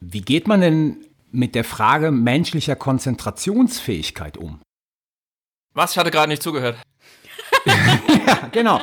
[0.00, 4.60] Wie geht man denn mit der Frage menschlicher Konzentrationsfähigkeit um?
[5.74, 5.92] Was?
[5.92, 6.76] Ich hatte gerade nicht zugehört.
[7.66, 8.80] ja, genau.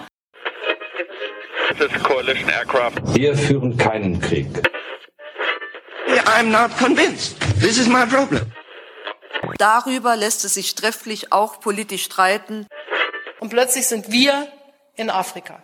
[3.13, 4.47] Wir führen keinen Krieg.
[6.35, 7.39] I'm not convinced.
[7.59, 8.51] This is my problem.
[9.57, 12.67] Darüber lässt es sich trefflich auch politisch streiten.
[13.39, 14.47] Und plötzlich sind wir
[14.95, 15.61] in Afrika.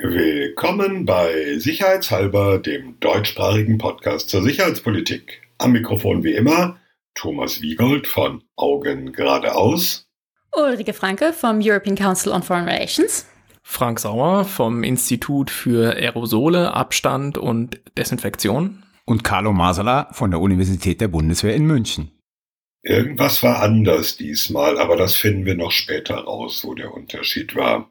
[0.00, 5.42] Willkommen bei Sicherheitshalber, dem deutschsprachigen Podcast zur Sicherheitspolitik.
[5.58, 6.78] Am Mikrofon wie immer
[7.14, 10.06] Thomas Wiegold von Augen geradeaus.
[10.52, 13.26] Ulrike Franke vom European Council on Foreign Relations.
[13.64, 18.84] Frank Sauer vom Institut für Aerosole, Abstand und Desinfektion.
[19.04, 22.12] Und Carlo Masala von der Universität der Bundeswehr in München.
[22.82, 27.90] Irgendwas war anders diesmal, aber das finden wir noch später raus, wo der Unterschied war.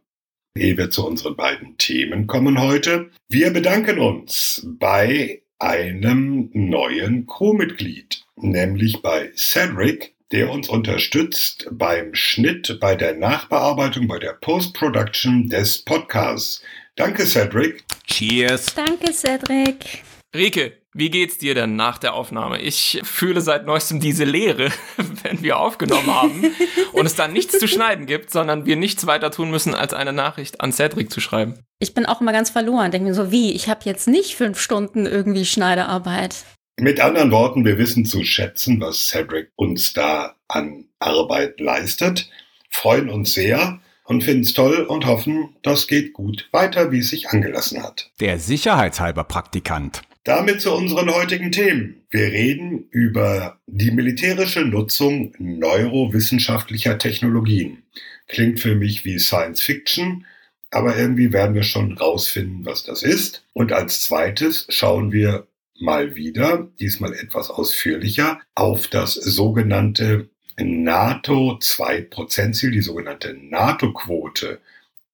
[0.56, 3.10] Ehe wir zu unseren beiden Themen kommen heute.
[3.30, 12.78] Wir bedanken uns bei einem neuen Crewmitglied, nämlich bei Cedric, der uns unterstützt beim Schnitt,
[12.80, 16.62] bei der Nachbearbeitung, bei der Post-Production des Podcasts.
[16.96, 17.84] Danke, Cedric.
[18.06, 18.74] Cheers.
[18.76, 20.04] Danke, Cedric.
[20.36, 22.60] Rike, wie geht's dir denn nach der Aufnahme?
[22.60, 24.72] Ich fühle seit neuestem diese Leere,
[25.24, 26.56] wenn wir aufgenommen haben
[26.92, 30.12] und es dann nichts zu schneiden gibt, sondern wir nichts weiter tun müssen, als eine
[30.12, 31.60] Nachricht an Cedric zu schreiben.
[31.80, 32.90] Ich bin auch immer ganz verloren.
[32.90, 33.54] Denke mir so, wie?
[33.54, 36.36] Ich habe jetzt nicht fünf Stunden irgendwie Schneiderarbeit.
[36.80, 42.30] Mit anderen Worten, wir wissen zu schätzen, was Cedric uns da an Arbeit leistet,
[42.70, 47.10] freuen uns sehr und finden es toll und hoffen, das geht gut weiter, wie es
[47.10, 48.10] sich angelassen hat.
[48.20, 50.02] Der sicherheitshalber Praktikant.
[50.28, 52.02] Damit zu unseren heutigen Themen.
[52.10, 57.84] Wir reden über die militärische Nutzung neurowissenschaftlicher Technologien.
[58.28, 60.26] Klingt für mich wie Science Fiction,
[60.70, 63.46] aber irgendwie werden wir schon rausfinden, was das ist.
[63.54, 65.48] Und als zweites schauen wir
[65.80, 74.60] mal wieder, diesmal etwas ausführlicher, auf das sogenannte NATO 2%-Ziel, die sogenannte NATO-Quote.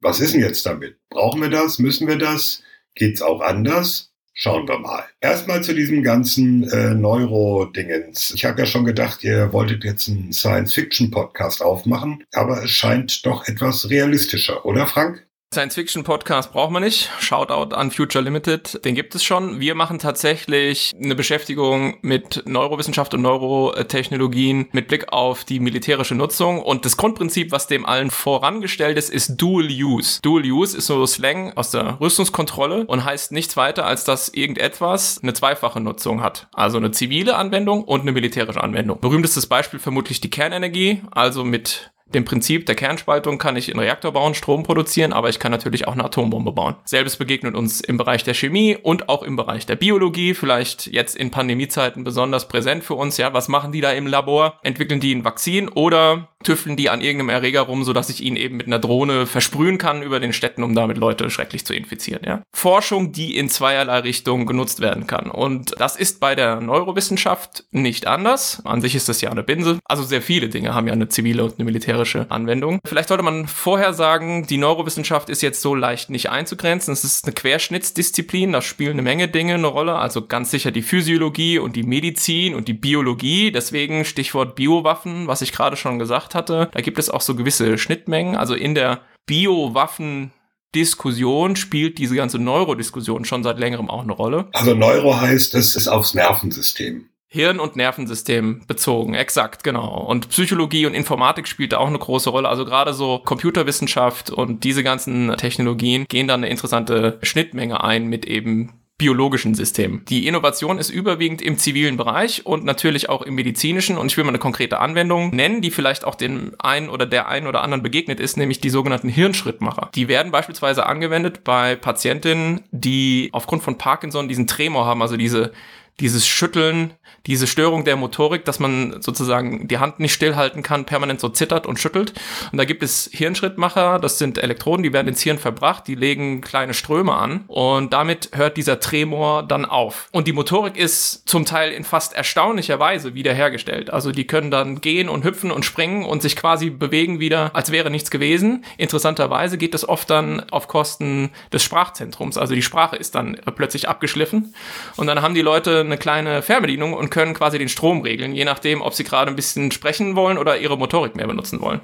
[0.01, 0.95] Was ist denn jetzt damit?
[1.09, 1.77] Brauchen wir das?
[1.77, 2.63] Müssen wir das?
[2.95, 4.12] Geht's auch anders?
[4.35, 5.03] Schauen wir mal.
[5.21, 8.31] Erstmal zu diesem ganzen äh, Neuro-Dingens.
[8.35, 13.47] Ich habe ja schon gedacht, ihr wolltet jetzt einen Science-Fiction-Podcast aufmachen, aber es scheint doch
[13.47, 15.23] etwas realistischer, oder Frank?
[15.53, 17.09] Science-Fiction-Podcast braucht man nicht.
[17.19, 19.59] Shoutout an Future Limited, den gibt es schon.
[19.59, 26.61] Wir machen tatsächlich eine Beschäftigung mit Neurowissenschaft und Neurotechnologien mit Blick auf die militärische Nutzung.
[26.61, 30.19] Und das Grundprinzip, was dem allen vorangestellt ist, ist Dual Use.
[30.21, 35.19] Dual Use ist so Slang aus der Rüstungskontrolle und heißt nichts weiter, als dass irgendetwas
[35.21, 36.47] eine zweifache Nutzung hat.
[36.53, 38.99] Also eine zivile Anwendung und eine militärische Anwendung.
[38.99, 44.13] Berühmtestes Beispiel vermutlich die Kernenergie, also mit dem Prinzip der Kernspaltung kann ich einen Reaktor
[44.13, 46.75] bauen, Strom produzieren, aber ich kann natürlich auch eine Atombombe bauen.
[46.85, 51.15] Selbes begegnet uns im Bereich der Chemie und auch im Bereich der Biologie, vielleicht jetzt
[51.15, 53.17] in Pandemiezeiten besonders präsent für uns.
[53.17, 54.59] Ja, was machen die da im Labor?
[54.63, 58.57] Entwickeln die ein Vakzin oder tüfteln die an irgendeinem Erreger rum, sodass ich ihn eben
[58.57, 62.21] mit einer Drohne versprühen kann über den Städten, um damit Leute schrecklich zu infizieren.
[62.25, 62.43] Ja?
[62.53, 65.29] Forschung, die in zweierlei Richtungen genutzt werden kann.
[65.29, 68.61] Und das ist bei der Neurowissenschaft nicht anders.
[68.65, 69.79] An sich ist das ja eine Binse.
[69.85, 72.79] Also sehr viele Dinge haben ja eine zivile und eine militärische Anwendung.
[72.85, 76.93] Vielleicht sollte man vorher sagen, die Neurowissenschaft ist jetzt so leicht nicht einzugrenzen.
[76.93, 79.95] Es ist eine Querschnittsdisziplin, da spielen eine Menge Dinge eine Rolle.
[79.95, 83.51] Also ganz sicher die Physiologie und die Medizin und die Biologie.
[83.51, 86.69] Deswegen Stichwort Biowaffen, was ich gerade schon gesagt hatte.
[86.71, 88.35] Da gibt es auch so gewisse Schnittmengen.
[88.35, 90.31] Also in der Biowaffen
[90.75, 94.47] Diskussion spielt diese ganze Neurodiskussion schon seit längerem auch eine Rolle.
[94.53, 97.09] Also Neuro heißt, es ist aufs Nervensystem.
[97.27, 100.05] Hirn- und Nervensystem bezogen, exakt, genau.
[100.05, 102.47] Und Psychologie und Informatik spielt da auch eine große Rolle.
[102.47, 108.25] Also gerade so Computerwissenschaft und diese ganzen Technologien gehen dann eine interessante Schnittmenge ein mit
[108.25, 108.73] eben
[109.03, 110.05] biologischen Systemen.
[110.07, 113.97] Die Innovation ist überwiegend im zivilen Bereich und natürlich auch im medizinischen.
[113.97, 117.27] Und ich will mal eine konkrete Anwendung nennen, die vielleicht auch dem einen oder der
[117.27, 119.89] einen oder anderen begegnet ist, nämlich die sogenannten Hirnschrittmacher.
[119.93, 125.51] Die werden beispielsweise angewendet bei Patientinnen, die aufgrund von Parkinson diesen Tremor haben, also diese
[125.99, 126.93] dieses Schütteln,
[127.25, 131.65] diese Störung der Motorik, dass man sozusagen die Hand nicht stillhalten kann, permanent so zittert
[131.65, 132.13] und schüttelt.
[132.51, 136.41] Und da gibt es Hirnschrittmacher, das sind Elektroden, die werden ins Hirn verbracht, die legen
[136.41, 140.09] kleine Ströme an und damit hört dieser Tremor dann auf.
[140.11, 143.91] Und die Motorik ist zum Teil in fast erstaunlicher Weise wiederhergestellt.
[143.91, 147.71] Also die können dann gehen und hüpfen und springen und sich quasi bewegen wieder, als
[147.71, 148.65] wäre nichts gewesen.
[148.77, 152.37] Interessanterweise geht das oft dann auf Kosten des Sprachzentrums.
[152.37, 154.53] Also die Sprache ist dann plötzlich abgeschliffen
[154.97, 158.45] und dann haben die Leute eine kleine Fernbedienung und können quasi den Strom regeln, je
[158.45, 161.81] nachdem, ob sie gerade ein bisschen sprechen wollen oder ihre Motorik mehr benutzen wollen.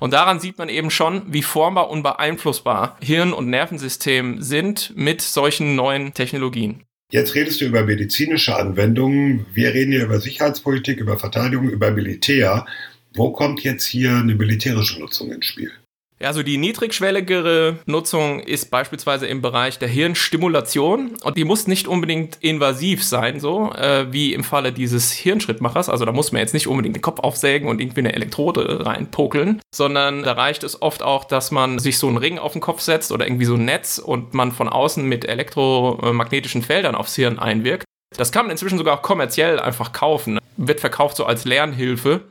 [0.00, 5.20] Und daran sieht man eben schon, wie formbar und beeinflussbar Hirn- und Nervensystem sind mit
[5.22, 6.84] solchen neuen Technologien.
[7.12, 9.46] Jetzt redest du über medizinische Anwendungen.
[9.52, 12.66] Wir reden hier über Sicherheitspolitik, über Verteidigung, über Militär.
[13.14, 15.72] Wo kommt jetzt hier eine militärische Nutzung ins Spiel?
[16.22, 22.36] Also die niedrigschwelligere Nutzung ist beispielsweise im Bereich der Hirnstimulation und die muss nicht unbedingt
[22.40, 25.88] invasiv sein, so äh, wie im Falle dieses Hirnschrittmachers.
[25.88, 29.62] Also da muss man jetzt nicht unbedingt den Kopf aufsägen und irgendwie eine Elektrode reinpokeln,
[29.74, 32.82] sondern da reicht es oft auch, dass man sich so einen Ring auf den Kopf
[32.82, 37.38] setzt oder irgendwie so ein Netz und man von außen mit elektromagnetischen Feldern aufs Hirn
[37.38, 37.84] einwirkt.
[38.16, 40.38] Das kann man inzwischen sogar auch kommerziell einfach kaufen.
[40.56, 42.22] Wird verkauft so als Lernhilfe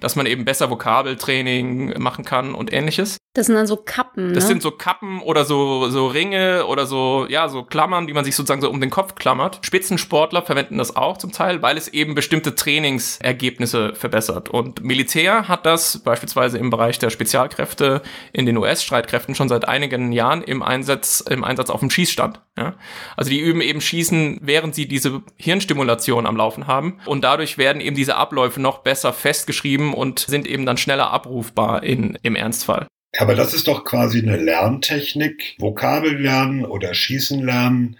[0.00, 3.18] dass man eben besser Vokabeltraining machen kann und ähnliches.
[3.34, 4.28] Das sind dann so Kappen.
[4.28, 4.32] Ne?
[4.32, 8.24] Das sind so Kappen oder so, so Ringe oder so, ja, so Klammern, die man
[8.24, 9.60] sich sozusagen so um den Kopf klammert.
[9.62, 14.48] Spitzensportler verwenden das auch zum Teil, weil es eben bestimmte Trainingsergebnisse verbessert.
[14.48, 18.02] Und Militär hat das beispielsweise im Bereich der Spezialkräfte
[18.32, 22.40] in den US-Streitkräften schon seit einigen Jahren im Einsatz, im Einsatz auf dem Schießstand.
[22.56, 22.74] Ja?
[23.16, 26.98] Also die üben eben Schießen, während sie diese Hirnstimulation am Laufen haben.
[27.06, 31.82] Und dadurch werden eben diese Abläufe noch besser festgeschrieben und sind eben dann schneller abrufbar
[31.82, 32.86] in, im Ernstfall.
[33.16, 35.56] Aber das ist doch quasi eine Lerntechnik.
[35.58, 37.96] Vokabel lernen oder Schießen lernen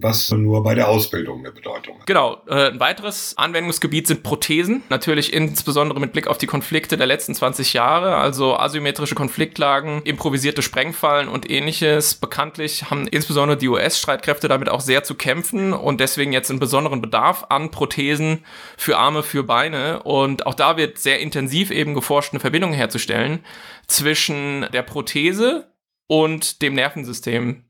[0.00, 2.06] was nur bei der Ausbildung eine Bedeutung hat.
[2.06, 2.40] Genau.
[2.46, 4.82] Äh, ein weiteres Anwendungsgebiet sind Prothesen.
[4.88, 10.62] Natürlich insbesondere mit Blick auf die Konflikte der letzten 20 Jahre, also asymmetrische Konfliktlagen, improvisierte
[10.62, 12.14] Sprengfallen und ähnliches.
[12.14, 17.00] Bekanntlich haben insbesondere die US-Streitkräfte damit auch sehr zu kämpfen und deswegen jetzt einen besonderen
[17.00, 18.44] Bedarf an Prothesen
[18.76, 20.02] für Arme, für Beine.
[20.04, 23.40] Und auch da wird sehr intensiv eben geforscht, eine Verbindung herzustellen
[23.88, 25.72] zwischen der Prothese
[26.06, 27.64] und dem Nervensystem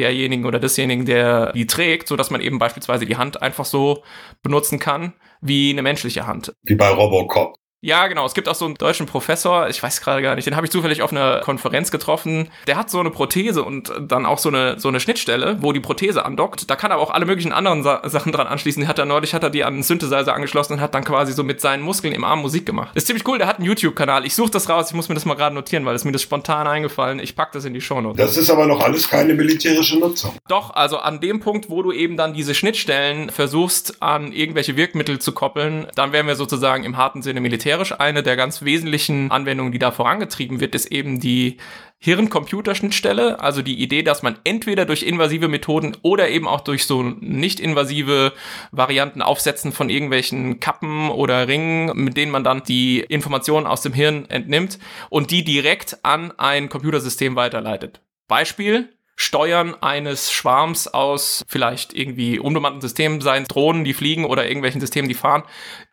[0.00, 4.02] derjenigen oder desjenigen, der die trägt, so dass man eben beispielsweise die Hand einfach so
[4.42, 6.52] benutzen kann wie eine menschliche Hand.
[6.62, 7.54] Wie bei Robocop.
[7.82, 8.26] Ja, genau.
[8.26, 10.70] Es gibt auch so einen deutschen Professor, ich weiß gerade gar nicht, den habe ich
[10.70, 12.50] zufällig auf einer Konferenz getroffen.
[12.66, 15.80] Der hat so eine Prothese und dann auch so eine, so eine Schnittstelle, wo die
[15.80, 16.68] Prothese andockt.
[16.68, 18.86] Da kann er auch alle möglichen anderen Sa Sachen dran anschließen.
[18.86, 21.42] Hat er neulich hat er die an einen Synthesizer angeschlossen und hat dann quasi so
[21.42, 22.94] mit seinen Muskeln im Arm Musik gemacht.
[22.94, 24.26] ist ziemlich cool, der hat einen YouTube-Kanal.
[24.26, 26.20] Ich suche das raus, ich muss mir das mal gerade notieren, weil es mir das
[26.20, 27.18] spontan eingefallen.
[27.18, 28.18] Ich pack das in die Shownotes.
[28.18, 30.36] Das ist aber noch alles keine militärische Nutzung.
[30.48, 35.18] Doch, also an dem Punkt, wo du eben dann diese Schnittstellen versuchst, an irgendwelche Wirkmittel
[35.18, 37.92] zu koppeln, dann wären wir sozusagen im harten Sinne militärisch.
[38.00, 41.58] Eine der ganz wesentlichen Anwendungen, die da vorangetrieben wird, ist eben die
[41.98, 47.02] Hirn-Computer-Schnittstelle, also die Idee, dass man entweder durch invasive Methoden oder eben auch durch so
[47.02, 48.32] nicht invasive
[48.72, 53.92] Varianten aufsetzen von irgendwelchen Kappen oder Ringen, mit denen man dann die Informationen aus dem
[53.92, 54.78] Hirn entnimmt
[55.10, 58.00] und die direkt an ein Computersystem weiterleitet.
[58.28, 58.88] Beispiel,
[59.20, 65.10] Steuern eines Schwarms aus vielleicht irgendwie unbemannten Systemen, seien Drohnen, die fliegen oder irgendwelchen Systemen,
[65.10, 65.42] die fahren,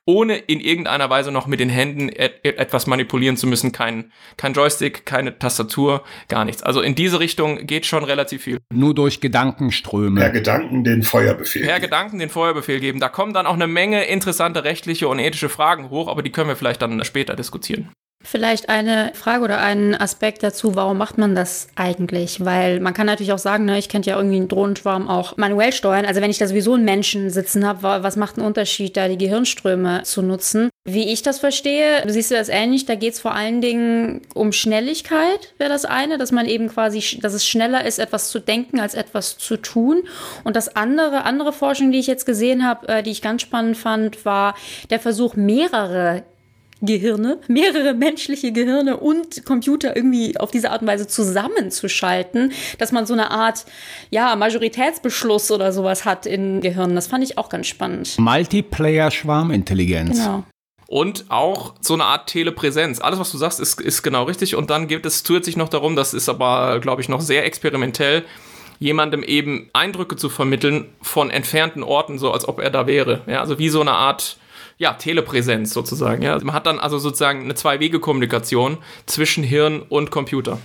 [0.06, 3.74] ohne in irgendeiner Weise noch mit den Händen et etwas manipulieren zu müssen.
[3.74, 6.63] Kein, kein Joystick, keine Tastatur, gar nichts.
[6.63, 8.59] Also in diese Richtung geht schon relativ viel.
[8.74, 10.21] Nur durch Gedankenströme.
[10.21, 11.65] Per Gedanken den Feuerbefehl.
[11.65, 13.01] Per Gedanken den Feuerbefehl geben.
[13.01, 16.47] Da kommen dann auch eine Menge interessante rechtliche und ethische Fragen hoch, aber die können
[16.47, 17.91] wir vielleicht dann später diskutieren.
[18.24, 22.44] Vielleicht eine Frage oder einen Aspekt dazu, warum macht man das eigentlich?
[22.44, 25.72] Weil man kann natürlich auch sagen, ne, ich könnte ja irgendwie einen Drohnenschwarm auch manuell
[25.72, 26.06] steuern.
[26.06, 29.18] Also wenn ich da sowieso einen Menschen sitzen habe, was macht einen Unterschied, da die
[29.18, 30.69] Gehirnströme zu nutzen?
[30.84, 34.52] Wie ich das verstehe, siehst du das ähnlich, da geht es vor allen Dingen um
[34.52, 38.80] Schnelligkeit, wäre das eine, dass man eben quasi, dass es schneller ist, etwas zu denken,
[38.80, 40.04] als etwas zu tun.
[40.44, 43.78] Und das andere, andere Forschung, die ich jetzt gesehen habe, äh, die ich ganz spannend
[43.78, 44.56] fand, war
[44.90, 46.24] der Versuch, mehrere
[46.81, 53.06] Gehirne, mehrere menschliche Gehirne und Computer irgendwie auf diese Art und Weise zusammenzuschalten, dass man
[53.06, 53.66] so eine Art,
[54.10, 56.96] ja, Majoritätsbeschluss oder sowas hat in Gehirnen.
[56.96, 58.18] Das fand ich auch ganz spannend.
[58.19, 60.18] Multiplayer-Schwarmintelligenz.
[60.18, 60.44] Genau.
[60.88, 63.02] Und auch so eine Art Telepräsenz.
[63.02, 64.56] Alles, was du sagst, ist, ist genau richtig.
[64.56, 68.24] Und dann geht es zusätzlich noch darum, das ist aber, glaube ich, noch sehr experimentell,
[68.80, 73.22] jemandem eben Eindrücke zu vermitteln von entfernten Orten, so als ob er da wäre.
[73.28, 74.38] Ja, also wie so eine Art
[74.78, 76.22] ja, Telepräsenz sozusagen.
[76.22, 76.38] Ja.
[76.40, 80.60] Man hat dann also sozusagen eine Zwei-Wege-Kommunikation zwischen Hirn und Computer.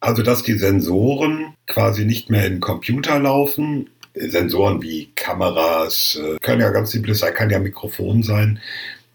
[0.00, 6.60] Also, dass die Sensoren quasi nicht mehr in Computer laufen, Sensoren wie Kameras, äh, können
[6.60, 8.60] ja ganz simples sein, kann ja Mikrofon sein,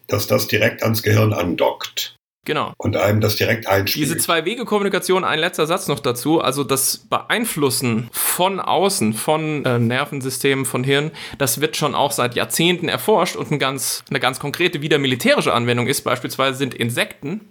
[0.08, 2.13] dass das direkt ans Gehirn andockt.
[2.46, 2.74] Genau.
[2.78, 4.06] Und einem das direkt einspielt.
[4.06, 10.66] Diese Zwei-Wege-Kommunikation, ein letzter Satz noch dazu, also das Beeinflussen von außen, von äh, Nervensystemen,
[10.66, 14.82] von Hirn, das wird schon auch seit Jahrzehnten erforscht und ein ganz, eine ganz konkrete,
[14.82, 17.42] wieder militärische Anwendung ist, beispielsweise sind Insekten,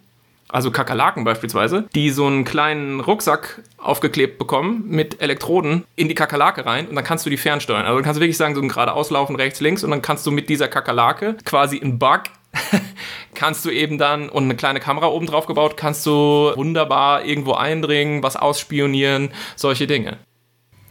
[0.48, 6.66] also Kakerlaken beispielsweise, die so einen kleinen Rucksack aufgeklebt bekommen mit Elektroden in die Kakerlake
[6.66, 7.86] rein und dann kannst du die fernsteuern.
[7.86, 10.26] Also dann kannst du wirklich sagen, so ein geradeaus laufen rechts, links und dann kannst
[10.26, 12.24] du mit dieser Kakerlake quasi einen Bug
[13.34, 17.54] kannst du eben dann, und eine kleine Kamera oben drauf gebaut, kannst du wunderbar irgendwo
[17.54, 20.18] eindringen, was ausspionieren, solche Dinge.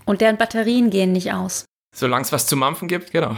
[0.05, 1.65] Und deren Batterien gehen nicht aus.
[1.95, 3.35] Solange es was zu mampfen gibt, genau.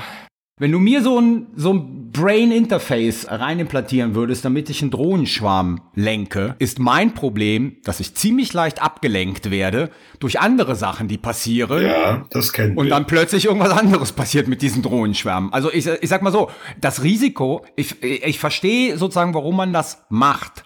[0.60, 6.56] Wenn du mir so ein, so ein Brain-Interface reinimplantieren würdest, damit ich einen Drohnenschwarm lenke,
[6.60, 11.84] ist mein Problem, dass ich ziemlich leicht abgelenkt werde durch andere Sachen, die passieren.
[11.84, 12.92] Ja, das kennen Und wir.
[12.92, 15.52] dann plötzlich irgendwas anderes passiert mit diesen Drohnenschwärmen.
[15.52, 20.06] Also ich, ich sag mal so, das Risiko, ich, ich verstehe sozusagen, warum man das
[20.10, 20.64] macht.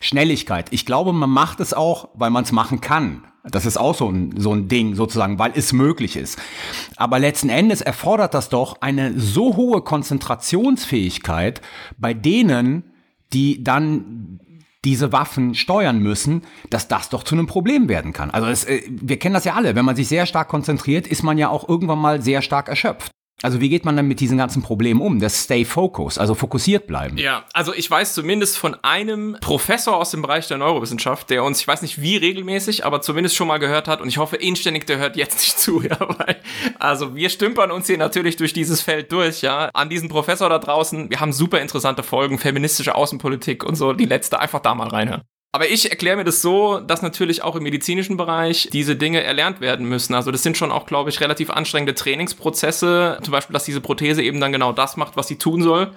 [0.00, 0.66] Schnelligkeit.
[0.70, 3.24] Ich glaube, man macht es auch, weil man es machen kann.
[3.50, 6.38] Das ist auch so ein, so ein Ding sozusagen, weil es möglich ist.
[6.96, 11.60] Aber letzten Endes erfordert das doch eine so hohe Konzentrationsfähigkeit
[11.98, 12.84] bei denen,
[13.34, 14.40] die dann
[14.84, 18.30] diese Waffen steuern müssen, dass das doch zu einem Problem werden kann.
[18.30, 19.74] Also es, äh, wir kennen das ja alle.
[19.74, 23.10] Wenn man sich sehr stark konzentriert, ist man ja auch irgendwann mal sehr stark erschöpft.
[23.44, 25.20] Also wie geht man dann mit diesen ganzen Problemen um?
[25.20, 27.18] Das Stay Focus, also fokussiert bleiben.
[27.18, 31.60] Ja, also ich weiß zumindest von einem Professor aus dem Bereich der Neurowissenschaft, der uns,
[31.60, 34.86] ich weiß nicht wie regelmäßig, aber zumindest schon mal gehört hat und ich hoffe inständig,
[34.86, 36.36] der hört jetzt nicht zu, ja, weil,
[36.78, 39.68] also wir stümpern uns hier natürlich durch dieses Feld durch, ja.
[39.74, 44.06] An diesen Professor da draußen, wir haben super interessante Folgen, feministische Außenpolitik und so, die
[44.06, 45.20] letzte einfach da mal reinhören.
[45.54, 49.60] Aber ich erkläre mir das so, dass natürlich auch im medizinischen Bereich diese Dinge erlernt
[49.60, 50.12] werden müssen.
[50.12, 53.20] Also das sind schon auch, glaube ich, relativ anstrengende Trainingsprozesse.
[53.22, 55.92] Zum Beispiel, dass diese Prothese eben dann genau das macht, was sie tun soll.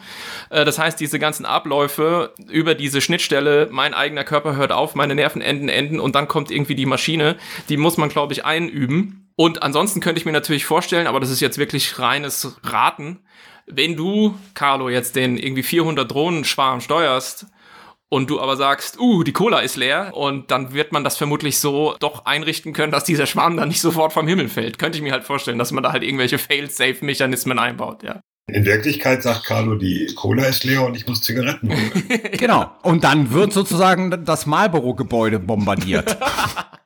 [0.52, 5.16] Äh, Das heißt, diese ganzen Abläufe über diese Schnittstelle, mein eigener Körper hört auf, meine
[5.16, 7.36] Nervenenden enden und dann kommt irgendwie die Maschine,
[7.68, 9.28] die muss man, glaube ich, einüben.
[9.38, 13.22] Und ansonsten könnte ich mir natürlich vorstellen, aber das ist jetzt wirklich reines Raten,
[13.66, 17.48] wenn du, Carlo, jetzt den irgendwie 400 Drohnenschwarm steuerst,
[18.10, 21.60] und du aber sagst, uh, die Cola ist leer und dann wird man das vermutlich
[21.60, 24.80] so doch einrichten können, dass dieser Schwarm dann nicht sofort vom Himmel fällt.
[24.80, 28.22] Könnte ich mir halt vorstellen, dass man da halt irgendwelche Fail-Safe-Mechanismen einbaut, ja.
[28.50, 32.04] In Wirklichkeit sagt Carlo, die Cola ist leer und ich muss Zigaretten holen.
[32.38, 32.72] Genau.
[32.82, 36.18] Und dann wird sozusagen das Marlboro-Gebäude bombardiert.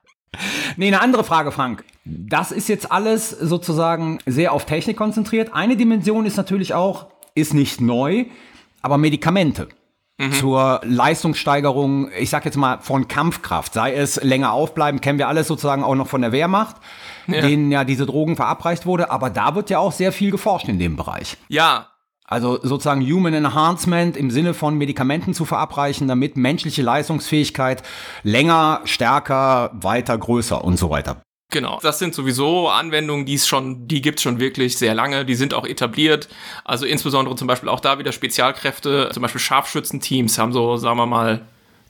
[0.77, 1.83] nee, eine andere Frage, Frank.
[2.03, 5.53] Das ist jetzt alles sozusagen sehr auf Technik konzentriert.
[5.53, 8.25] Eine Dimension ist natürlich auch, ist nicht neu,
[8.81, 9.67] aber Medikamente.
[10.33, 15.47] Zur Leistungssteigerung, ich sag jetzt mal von Kampfkraft, sei es länger aufbleiben, kennen wir alles
[15.47, 16.75] sozusagen auch noch von der Wehrmacht,
[17.27, 20.79] denen ja diese Drogen verabreicht wurde, aber da wird ja auch sehr viel geforscht in
[20.79, 21.37] dem Bereich.
[21.47, 21.87] Ja,
[22.25, 27.83] Also sozusagen Human Enhancement im Sinne von Medikamenten zu verabreichen, damit menschliche Leistungsfähigkeit
[28.23, 31.21] länger, stärker, weiter, größer und so weiter.
[31.51, 31.79] Genau.
[31.83, 35.53] Das sind sowieso Anwendungen, die es schon, die gibt's schon wirklich sehr lange, die sind
[35.53, 36.29] auch etabliert.
[36.63, 41.05] Also insbesondere zum Beispiel auch da wieder Spezialkräfte, zum Beispiel Scharfschützenteams haben so, sagen wir
[41.05, 41.41] mal,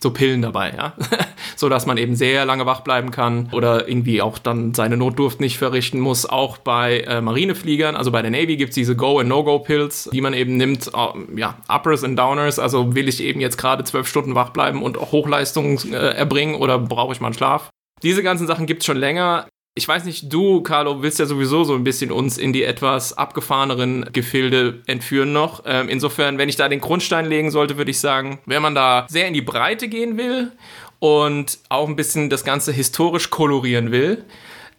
[0.01, 0.93] so Pillen dabei, ja.
[1.55, 5.39] so dass man eben sehr lange wach bleiben kann oder irgendwie auch dann seine Notdurft
[5.39, 6.25] nicht verrichten muss.
[6.25, 10.33] Auch bei äh, Marinefliegern, also bei der Navy gibt's diese Go- and No-Go-Pills, die man
[10.33, 14.33] eben nimmt, äh, ja, Uppers and Downers, also will ich eben jetzt gerade zwölf Stunden
[14.33, 17.69] wach bleiben und auch Hochleistung äh, erbringen oder brauche ich mal einen Schlaf?
[18.03, 19.47] Diese ganzen Sachen gibt's schon länger.
[19.73, 23.17] Ich weiß nicht, du, Carlo, willst ja sowieso so ein bisschen uns in die etwas
[23.17, 25.63] abgefahreneren Gefilde entführen noch.
[25.65, 29.05] Ähm, insofern, wenn ich da den Grundstein legen sollte, würde ich sagen, wenn man da
[29.09, 30.51] sehr in die Breite gehen will
[30.99, 34.25] und auch ein bisschen das Ganze historisch kolorieren will,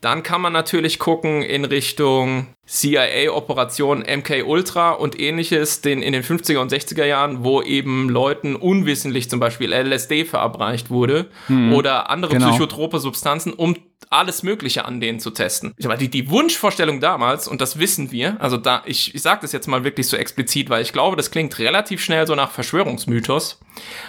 [0.02, 6.25] dann kann man natürlich gucken in Richtung CIA-Operation MK Ultra und ähnliches den, in den
[6.25, 11.30] 50er und 60er Jahren, wo eben Leuten unwissentlich zum Beispiel LSD verabreicht wurde
[11.73, 12.50] oder andere genau.
[12.50, 13.76] psychotrope Substanzen, um
[14.11, 15.73] alles Mögliche an denen zu testen.
[15.80, 19.52] Meine, die, die Wunschvorstellung damals, und das wissen wir, also da, ich, ich sage das
[19.52, 23.61] jetzt mal wirklich so explizit, weil ich glaube, das klingt relativ schnell so nach Verschwörungsmythos,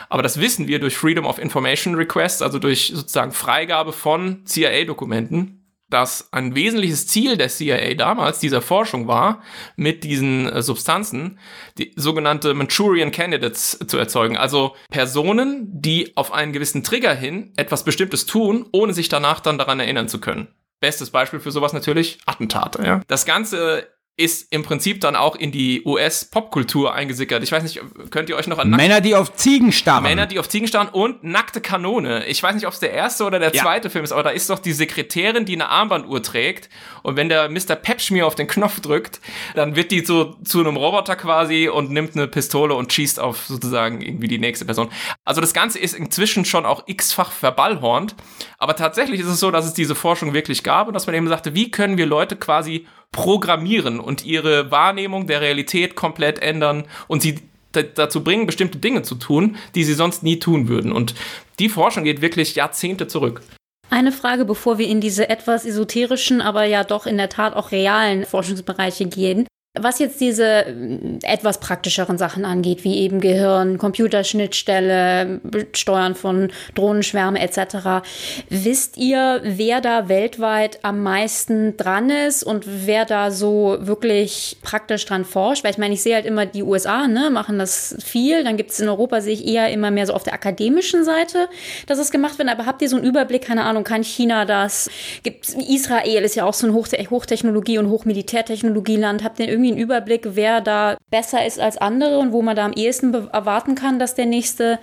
[0.10, 5.63] aber das wissen wir durch Freedom of Information Requests, also durch sozusagen Freigabe von CIA-Dokumenten,
[5.94, 9.44] dass ein wesentliches Ziel der CIA damals, dieser Forschung war,
[9.76, 11.38] mit diesen äh, Substanzen
[11.78, 14.36] die sogenannte Manchurian Candidates zu erzeugen.
[14.36, 19.60] Also Personen, die auf einen gewissen Trigger hin etwas Bestimmtes tun, ohne sich danach dann
[19.60, 20.48] daran erinnern zu können.
[20.80, 22.84] Bestes Beispiel für sowas natürlich Attentate.
[22.84, 23.02] Ja?
[23.08, 27.42] Das Ganze ist im Prinzip dann auch in die US-Popkultur eingesickert.
[27.42, 30.04] Ich weiß nicht, könnt ihr euch noch an Männer, die auf Ziegen starren.
[30.04, 32.26] Männer, die auf Ziegen starren und nackte Kanone.
[32.28, 33.64] Ich weiß nicht, ob es der erste oder der Ja.
[33.64, 36.70] zweite Film ist, aber da ist doch die Sekretärin, die eine Armbanduhr trägt.
[37.02, 37.76] Und wenn der Mr.
[37.76, 39.20] Pepschmier auf den Knopf drückt,
[39.56, 43.46] dann wird die so zu einem Roboter quasi und nimmt eine Pistole und schießt auf
[43.48, 44.90] sozusagen irgendwie die nächste Person.
[45.26, 48.16] Also das Ganze ist inzwischen schon auch x-fach verballhornt.
[48.60, 51.28] Aber tatsächlich ist es so, dass es diese Forschung wirklich gab und dass man eben
[51.28, 57.22] sagte, wie können wir Leute quasi programmieren und ihre Wahrnehmung der Realität komplett ändern und
[57.22, 57.40] sie
[57.72, 60.92] dazu bringen, bestimmte Dinge zu tun, die sie sonst nie tun würden.
[60.92, 61.16] Und
[61.60, 63.42] die Forschung geht wirklich Jahrzehnte zurück.
[63.90, 67.72] Eine Frage, bevor wir in diese etwas esoterischen, aber ja doch in der Tat auch
[67.72, 69.48] realen Forschungsbereiche gehen.
[69.82, 75.42] Was jetzt diese äh, etwas praktischeren Sachen angeht, wie eben Gehirn, Computerschnittstelle,
[75.74, 78.06] Steuern von Drohnenschwärme etc.,
[78.50, 85.08] wisst ihr, wer da weltweit am meisten dran ist und wer da so wirklich praktisch
[85.08, 85.64] dran forscht?
[85.64, 88.44] Weil ich meine, ich sehe halt immer die USA, ne, machen das viel.
[88.44, 91.50] Dann gibt es in Europa, sehe ich eher immer mehr so auf der akademischen Seite,
[91.88, 92.48] dass es gemacht wird.
[92.48, 94.92] Aber habt ihr so einen Überblick, keine Ahnung, kann China das?
[95.24, 99.24] Gibt Israel ist ja auch so ein Hochtechnologie- und Hochmilitärtechnologieland.
[99.24, 102.66] Habt ihr irgendwie einen Überblick, wer da besser ist als andere und wo man da
[102.66, 104.80] am ehesten erwarten kann, dass der nächste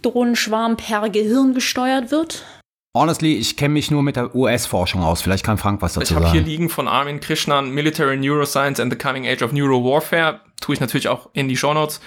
[0.00, 2.44] Drohnenschwarm per Gehirn gesteuert wird?
[2.94, 5.22] Honestly, ich kenne mich nur mit der US-Forschung aus.
[5.22, 6.22] Vielleicht kann Frank was dazu ich sagen.
[6.24, 10.40] Ich habe hier liegen von Armin Krishnan Military Neuroscience and the Coming Age of Neurowarfare.
[10.60, 12.00] Tue ich natürlich auch in die Show Notes.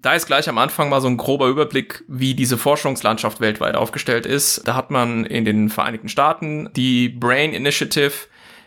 [0.00, 4.26] Da ist gleich am Anfang mal so ein grober Überblick, wie diese Forschungslandschaft weltweit aufgestellt
[4.26, 4.66] ist.
[4.66, 8.12] Da hat man in den Vereinigten Staaten die Brain Initiative,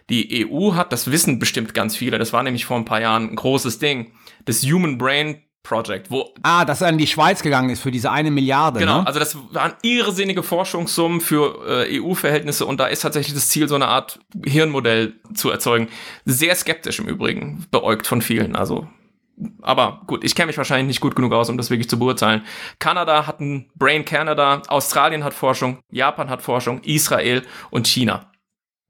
[0.09, 3.29] die EU hat, das wissen bestimmt ganz viele, das war nämlich vor ein paar Jahren
[3.29, 4.11] ein großes Ding,
[4.45, 8.31] das Human Brain Project, wo ah, das an die Schweiz gegangen ist für diese eine
[8.31, 8.79] Milliarde.
[8.79, 9.07] Genau, ne?
[9.07, 13.75] also das waren irrsinnige Forschungssummen für äh, EU-Verhältnisse und da ist tatsächlich das Ziel, so
[13.75, 15.89] eine Art Hirnmodell zu erzeugen.
[16.23, 18.55] Sehr skeptisch im Übrigen, beäugt von vielen.
[18.55, 18.87] Also,
[19.61, 22.43] aber gut, ich kenne mich wahrscheinlich nicht gut genug aus, um das wirklich zu beurteilen.
[22.79, 28.31] Kanada hat ein Brain Canada, Australien hat Forschung, Japan hat Forschung, Israel und China.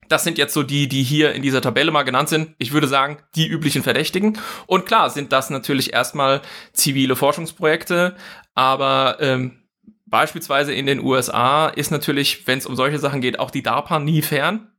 [0.07, 2.55] Das sind jetzt so die, die hier in dieser Tabelle mal genannt sind.
[2.57, 4.37] Ich würde sagen, die üblichen Verdächtigen.
[4.67, 6.41] Und klar sind das natürlich erstmal
[6.73, 8.15] zivile Forschungsprojekte,
[8.53, 9.59] aber ähm,
[10.05, 13.99] beispielsweise in den USA ist natürlich, wenn es um solche Sachen geht, auch die DARPA
[13.99, 14.71] nie fern.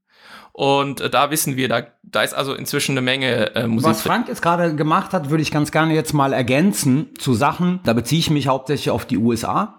[0.52, 3.90] Und äh, da wissen wir, da, da ist also inzwischen eine Menge äh, Musik.
[3.90, 7.80] Was Frank jetzt gerade gemacht hat, würde ich ganz gerne jetzt mal ergänzen zu Sachen.
[7.85, 9.75] Da beziehe ich mich hauptsächlich auf die USA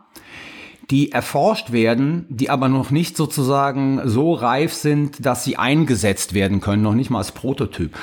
[0.90, 6.62] die erforscht werden, die aber noch nicht sozusagen so reif sind, dass sie eingesetzt werden
[6.62, 7.96] können, noch nicht mal als Prototyp.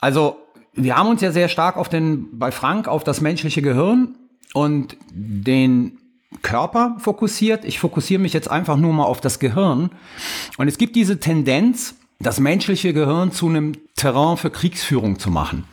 [0.00, 0.36] Also
[0.74, 4.16] wir haben uns ja sehr stark auf den, bei Frank auf das menschliche Gehirn
[4.54, 5.98] und den
[6.42, 7.64] Körper fokussiert.
[7.64, 9.90] Ich fokussiere mich jetzt einfach nur mal auf das Gehirn.
[10.58, 15.64] Und es gibt diese Tendenz, das menschliche Gehirn zu einem Terrain für Kriegsführung zu machen.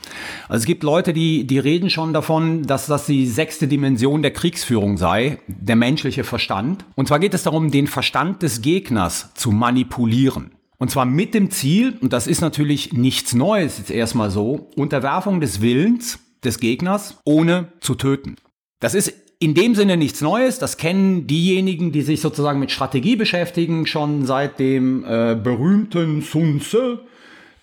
[0.48, 4.32] Also es gibt Leute, die, die reden schon davon, dass das die sechste Dimension der
[4.32, 6.86] Kriegsführung sei, der menschliche Verstand.
[6.96, 10.52] Und zwar geht es darum, den Verstand des Gegners zu manipulieren.
[10.78, 15.42] Und zwar mit dem Ziel, und das ist natürlich nichts Neues jetzt erstmal so, Unterwerfung
[15.42, 18.38] des Willens des Gegners, ohne zu töten.
[18.80, 20.60] Das ist in dem Sinne nichts Neues.
[20.60, 26.60] Das kennen diejenigen, die sich sozusagen mit Strategie beschäftigen, schon seit dem äh, berühmten Sun
[26.60, 27.00] Tzu,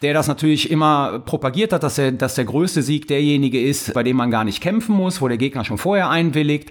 [0.03, 4.03] der das natürlich immer propagiert hat, dass, er, dass der größte Sieg derjenige ist, bei
[4.03, 6.71] dem man gar nicht kämpfen muss, wo der Gegner schon vorher einwilligt.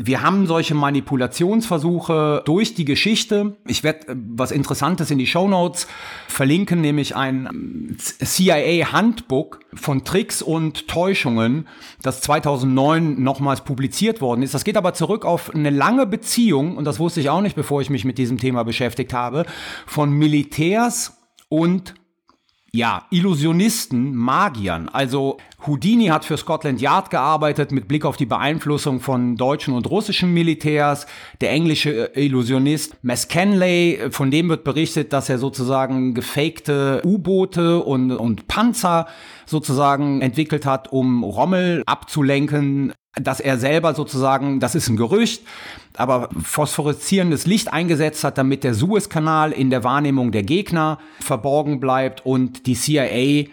[0.00, 3.56] Wir haben solche Manipulationsversuche durch die Geschichte.
[3.66, 5.88] Ich werde äh, was Interessantes in die Show Notes
[6.28, 11.66] verlinken, nämlich ein ähm, CIA-Handbook von Tricks und Täuschungen,
[12.00, 14.54] das 2009 nochmals publiziert worden ist.
[14.54, 17.80] Das geht aber zurück auf eine lange Beziehung, und das wusste ich auch nicht, bevor
[17.80, 19.46] ich mich mit diesem Thema beschäftigt habe,
[19.84, 21.94] von Militärs und
[22.70, 24.88] ja, Illusionisten, Magiern.
[24.88, 29.90] Also Houdini hat für Scotland Yard gearbeitet mit Blick auf die Beeinflussung von deutschen und
[29.90, 31.06] russischen Militärs.
[31.40, 37.80] Der englische äh, Illusionist Meskenley, äh, von dem wird berichtet, dass er sozusagen gefakte U-Boote
[37.80, 39.08] und, und Panzer
[39.46, 45.42] sozusagen entwickelt hat, um Rommel abzulenken dass er selber sozusagen, das ist ein Gerücht,
[45.96, 52.24] aber phosphoreszierendes Licht eingesetzt hat, damit der Suezkanal in der Wahrnehmung der Gegner verborgen bleibt
[52.24, 53.48] und die CIA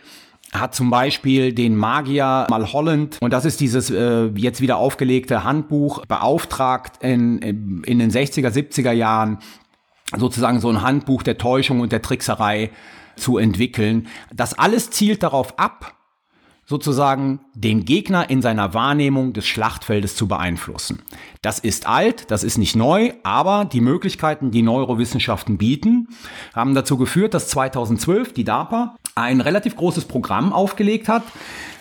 [0.59, 6.05] hat zum Beispiel den Magier Malholland, und das ist dieses äh, jetzt wieder aufgelegte Handbuch,
[6.05, 9.39] beauftragt in, in den 60er, 70er Jahren
[10.15, 12.69] sozusagen so ein Handbuch der Täuschung und der Trickserei
[13.15, 14.07] zu entwickeln.
[14.33, 15.94] Das alles zielt darauf ab,
[16.65, 21.03] sozusagen den Gegner in seiner Wahrnehmung des Schlachtfeldes zu beeinflussen.
[21.41, 26.07] Das ist alt, das ist nicht neu, aber die Möglichkeiten, die Neurowissenschaften bieten,
[26.53, 31.23] haben dazu geführt, dass 2012 die DARPA ein relativ großes Programm aufgelegt hat,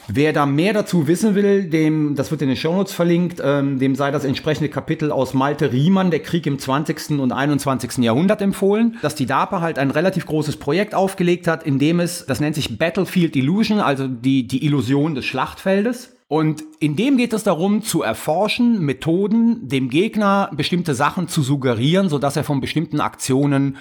[0.08, 3.94] Wer da mehr dazu wissen will, dem, das wird in den Shownotes verlinkt, ähm, dem
[3.94, 7.18] sei das entsprechende Kapitel aus Malte Riemann, der Krieg im 20.
[7.18, 7.98] und 21.
[7.98, 12.26] Jahrhundert empfohlen, dass die DARPA halt ein relativ großes Projekt aufgelegt hat, in dem es,
[12.26, 16.10] das nennt sich Battlefield Illusion, also die, die Illusion des Schlachtfeldes.
[16.26, 22.08] Und in dem geht es darum, zu erforschen, Methoden, dem Gegner bestimmte Sachen zu suggerieren,
[22.08, 23.76] sodass er von bestimmten Aktionen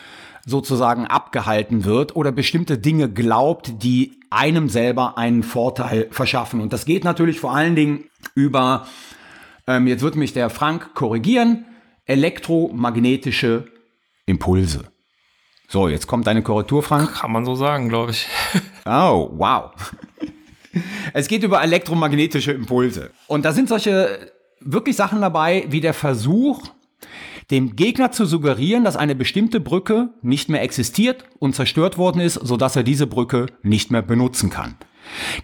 [0.45, 6.59] sozusagen abgehalten wird oder bestimmte Dinge glaubt, die einem selber einen Vorteil verschaffen.
[6.59, 8.87] Und das geht natürlich vor allen Dingen über,
[9.67, 11.65] ähm, jetzt wird mich der Frank korrigieren,
[12.05, 13.65] elektromagnetische
[14.25, 14.85] Impulse.
[15.69, 17.15] So, jetzt kommt deine Korrektur, Frank.
[17.15, 18.27] Kann man so sagen, glaube ich.
[18.85, 19.71] Oh, wow.
[21.13, 23.11] Es geht über elektromagnetische Impulse.
[23.27, 24.29] Und da sind solche
[24.59, 26.67] wirklich Sachen dabei, wie der Versuch,
[27.53, 32.33] dem Gegner zu suggerieren, dass eine bestimmte Brücke nicht mehr existiert und zerstört worden ist,
[32.33, 34.73] sodass er diese Brücke nicht mehr benutzen kann.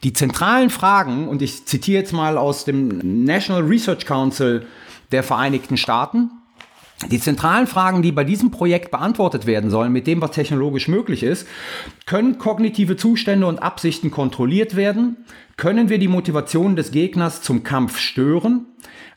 [0.02, 4.66] Die zentralen Fragen, und ich zitiere jetzt mal aus dem National Research Council
[5.12, 6.32] der Vereinigten Staaten,
[7.12, 11.22] die zentralen Fragen, die bei diesem Projekt beantwortet werden sollen, mit dem, was technologisch möglich
[11.22, 11.48] ist,
[12.08, 15.18] können kognitive Zustände und Absichten kontrolliert werden?
[15.58, 18.66] Können wir die Motivation des Gegners zum Kampf stören?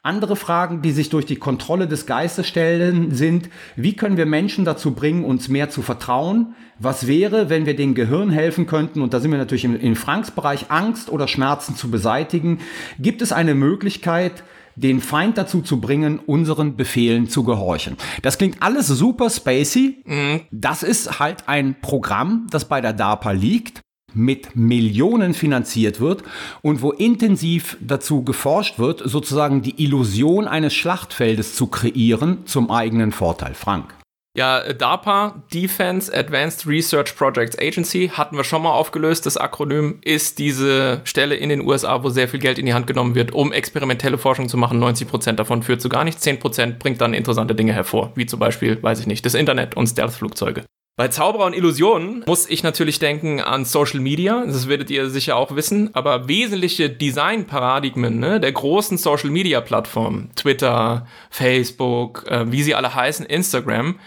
[0.05, 4.65] Andere Fragen, die sich durch die Kontrolle des Geistes stellen, sind, wie können wir Menschen
[4.65, 6.57] dazu bringen, uns mehr zu vertrauen?
[6.81, 9.95] Was wäre, wenn wir den Gehirn helfen könnten, und da sind wir natürlich im, im
[9.95, 12.59] Franks Bereich, Angst oder Schmerzen zu beseitigen?
[12.99, 14.43] Gibt es eine Möglichkeit,
[14.75, 17.97] den Feind dazu zu bringen, unseren Befehlen zu gehorchen.
[18.23, 20.03] Das klingt alles super spacey.
[20.05, 20.41] Mhm.
[20.51, 23.83] Das ist halt ein Programm, das bei der DARPA liegt
[24.15, 26.23] mit Millionen finanziert wird
[26.63, 33.13] und wo intensiv dazu geforscht wird, sozusagen die Illusion eines Schlachtfeldes zu kreieren zum eigenen
[33.13, 33.55] Vorteil.
[33.55, 33.95] Frank.
[34.35, 39.27] Ja, DARPA, Defense Advanced Research Projects Agency, hatten wir schon mal aufgelöst.
[39.27, 42.87] Das Akronym ist diese Stelle in den USA, wo sehr viel Geld in die Hand
[42.87, 44.79] genommen wird, um experimentelle Forschung zu machen.
[44.79, 46.27] 90 Prozent davon führt zu gar nichts.
[46.27, 49.87] 10% bringt dann interessante Dinge hervor, wie zum Beispiel, weiß ich nicht, das Internet und
[49.87, 50.65] Stealth-Flugzeuge.
[50.95, 55.37] Bei Zauberer und Illusionen muss ich natürlich denken an Social Media, das werdet ihr sicher
[55.37, 62.63] auch wissen, aber wesentliche Designparadigmen ne, der großen Social Media Plattformen, Twitter, Facebook, äh, wie
[62.63, 63.99] sie alle heißen, Instagram,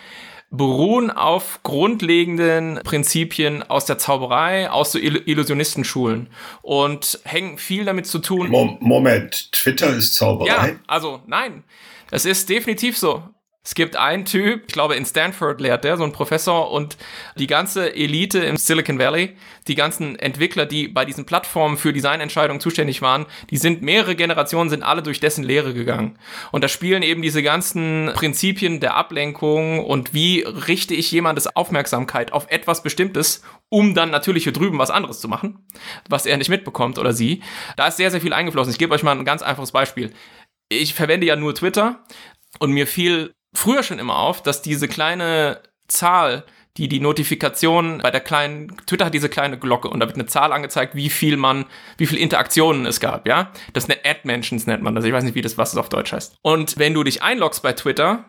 [0.51, 6.27] beruhen auf grundlegenden Prinzipien aus der Zauberei, aus so Illusionistenschulen
[6.61, 8.49] und hängen viel damit zu tun.
[8.79, 10.47] Moment, Twitter ist Zauberei?
[10.47, 11.63] Ja, also nein.
[12.11, 13.23] Es ist definitiv so.
[13.65, 16.97] Es gibt einen Typ, ich glaube in Stanford lehrt der, so ein Professor und
[17.35, 19.35] die ganze Elite im Silicon Valley,
[19.67, 24.69] die ganzen Entwickler, die bei diesen Plattformen für Designentscheidungen zuständig waren, die sind mehrere Generationen,
[24.69, 26.19] sind alle durch dessen Lehre gegangen.
[26.51, 32.33] Und da spielen eben diese ganzen Prinzipien der Ablenkung und wie richte ich jemandes Aufmerksamkeit
[32.33, 35.65] auf etwas Bestimmtes, um dann natürlich hier drüben was anderes zu machen,
[36.07, 37.41] was er nicht mitbekommt oder sie.
[37.77, 38.71] Da ist sehr, sehr viel eingeflossen.
[38.71, 40.13] Ich gebe euch mal ein ganz einfaches Beispiel.
[40.69, 42.03] Ich verwende ja nur Twitter
[42.59, 46.43] und mir fiel früher schon immer auf, dass diese kleine Zahl,
[46.77, 50.25] die die Notifikation bei der kleinen, Twitter hat diese kleine Glocke und da wird eine
[50.25, 51.65] Zahl angezeigt, wie viel man,
[51.97, 53.51] wie viel Interaktionen es gab, ja?
[53.73, 55.05] Das ist eine Ad-Mentions nennt man das.
[55.05, 56.35] Ich weiß nicht, wie das, was es auf Deutsch heißt.
[56.41, 58.25] Und wenn du dich einloggst bei Twitter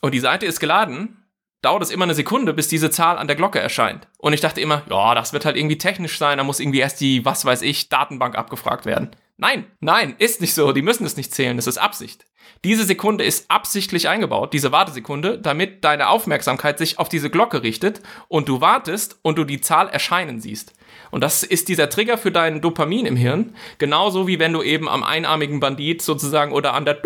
[0.00, 1.18] und die Seite ist geladen,
[1.60, 4.08] dauert es immer eine Sekunde, bis diese Zahl an der Glocke erscheint.
[4.18, 7.00] Und ich dachte immer, ja, das wird halt irgendwie technisch sein, da muss irgendwie erst
[7.00, 9.10] die, was weiß ich, Datenbank abgefragt werden.
[9.36, 10.72] Nein, nein, ist nicht so.
[10.72, 11.56] Die müssen es nicht zählen.
[11.56, 12.26] Das ist Absicht.
[12.64, 18.00] Diese Sekunde ist absichtlich eingebaut, diese Wartesekunde, damit deine Aufmerksamkeit sich auf diese Glocke richtet
[18.28, 20.74] und du wartest und du die Zahl erscheinen siehst.
[21.10, 24.88] Und das ist dieser Trigger für dein Dopamin im Hirn, genauso wie wenn du eben
[24.88, 27.00] am einarmigen Bandit sozusagen oder an der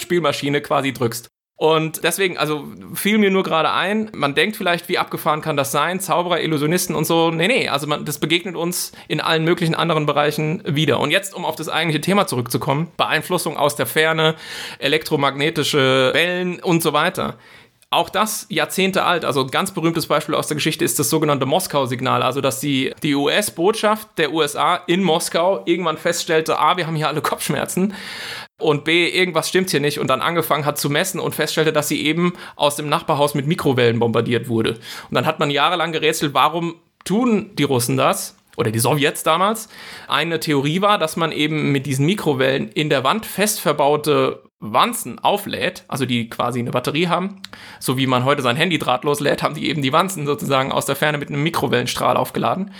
[0.00, 1.28] Spielmaschine quasi drückst.
[1.60, 5.70] Und deswegen, also fiel mir nur gerade ein, man denkt vielleicht, wie abgefahren kann das
[5.70, 6.00] sein?
[6.00, 7.30] Zauberer, Illusionisten und so.
[7.30, 11.00] Nee, nee, also man, das begegnet uns in allen möglichen anderen Bereichen wieder.
[11.00, 14.36] Und jetzt, um auf das eigentliche Thema zurückzukommen, Beeinflussung aus der Ferne,
[14.78, 17.36] elektromagnetische Wellen und so weiter.
[17.92, 22.22] Auch das Jahrzehnte alt, also ganz berühmtes Beispiel aus der Geschichte ist das sogenannte Moskau-Signal,
[22.22, 27.08] also dass die, die US-Botschaft der USA in Moskau irgendwann feststellte, ah, wir haben hier
[27.08, 27.94] alle Kopfschmerzen
[28.60, 31.88] und B, irgendwas stimmt hier nicht und dann angefangen hat zu messen und feststellte, dass
[31.88, 34.74] sie eben aus dem Nachbarhaus mit Mikrowellen bombardiert wurde.
[34.74, 38.36] Und dann hat man jahrelang gerätselt, warum tun die Russen das?
[38.56, 39.68] Oder die Sowjets damals.
[40.06, 45.18] Eine Theorie war, dass man eben mit diesen Mikrowellen in der Wand fest verbaute Wanzen
[45.18, 47.40] auflädt, also die quasi eine Batterie haben,
[47.80, 50.84] so wie man heute sein Handy drahtlos lädt, haben die eben die Wanzen sozusagen aus
[50.84, 52.72] der Ferne mit einem Mikrowellenstrahl aufgeladen.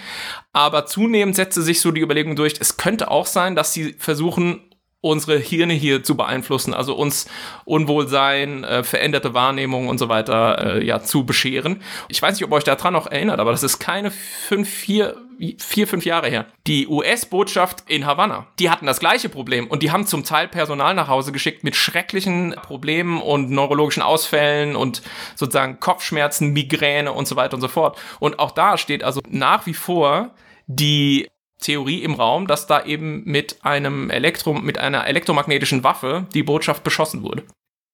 [0.52, 4.60] Aber zunehmend setzte sich so die Überlegung durch, es könnte auch sein, dass sie versuchen,
[5.02, 7.26] unsere Hirne hier zu beeinflussen, also uns
[7.64, 11.82] Unwohlsein, äh, veränderte Wahrnehmung und so weiter äh, ja zu bescheren.
[12.08, 15.16] Ich weiß nicht, ob euch daran noch erinnert, aber das ist keine fünf, vier,
[15.58, 16.46] vier, fünf Jahre her.
[16.66, 20.94] Die US-Botschaft in Havanna, die hatten das gleiche Problem und die haben zum Teil Personal
[20.94, 25.00] nach Hause geschickt mit schrecklichen Problemen und neurologischen Ausfällen und
[25.34, 27.98] sozusagen Kopfschmerzen, Migräne und so weiter und so fort.
[28.18, 30.32] Und auch da steht also nach wie vor
[30.66, 31.28] die
[31.61, 36.83] Theorie im Raum, dass da eben mit einem Elektro, mit einer elektromagnetischen Waffe die Botschaft
[36.85, 37.44] beschossen wurde.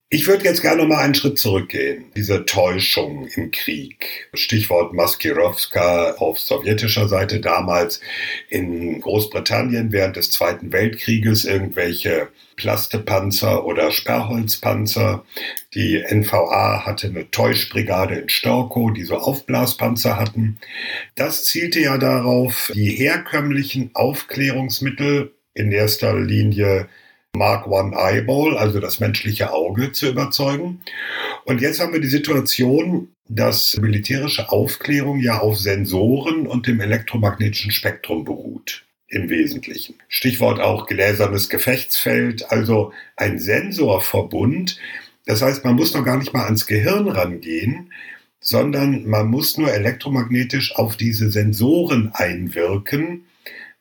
[0.08, 2.12] Ich würde jetzt gerne noch mal einen Schritt zurückgehen.
[2.14, 4.30] Diese Täuschung im Krieg.
[4.34, 8.00] Stichwort Maskirovska auf sowjetischer Seite damals
[8.48, 15.24] in Großbritannien während des Zweiten Weltkrieges irgendwelche Plastepanzer oder Sperrholzpanzer.
[15.74, 20.60] Die NVA hatte eine Täuschbrigade in Storkow, die so Aufblaspanzer hatten.
[21.16, 26.88] Das zielte ja darauf, die herkömmlichen Aufklärungsmittel in erster Linie
[27.36, 30.80] Mark One Eyeball, also das menschliche Auge, zu überzeugen.
[31.44, 37.72] Und jetzt haben wir die Situation, dass militärische Aufklärung ja auf Sensoren und dem elektromagnetischen
[37.72, 38.84] Spektrum beruht.
[39.08, 39.94] Im Wesentlichen.
[40.08, 44.80] Stichwort auch gläsernes Gefechtsfeld, also ein Sensorverbund.
[45.26, 47.92] Das heißt, man muss noch gar nicht mal ans Gehirn rangehen,
[48.40, 53.24] sondern man muss nur elektromagnetisch auf diese Sensoren einwirken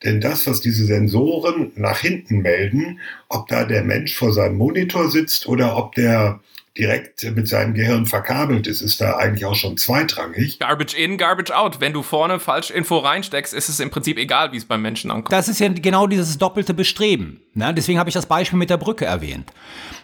[0.03, 5.09] denn das, was diese Sensoren nach hinten melden, ob da der Mensch vor seinem Monitor
[5.09, 6.41] sitzt oder ob der
[6.77, 10.59] direkt mit seinem Gehirn verkabelt ist, ist da eigentlich auch schon zweitrangig.
[10.59, 11.79] Garbage in, garbage out.
[11.79, 15.09] Wenn du vorne falsch Info reinsteckst, ist es im Prinzip egal, wie es beim Menschen
[15.09, 15.31] ankommt.
[15.31, 17.39] Das ist ja genau dieses doppelte Bestreben.
[17.53, 17.73] Ne?
[17.73, 19.53] Deswegen habe ich das Beispiel mit der Brücke erwähnt.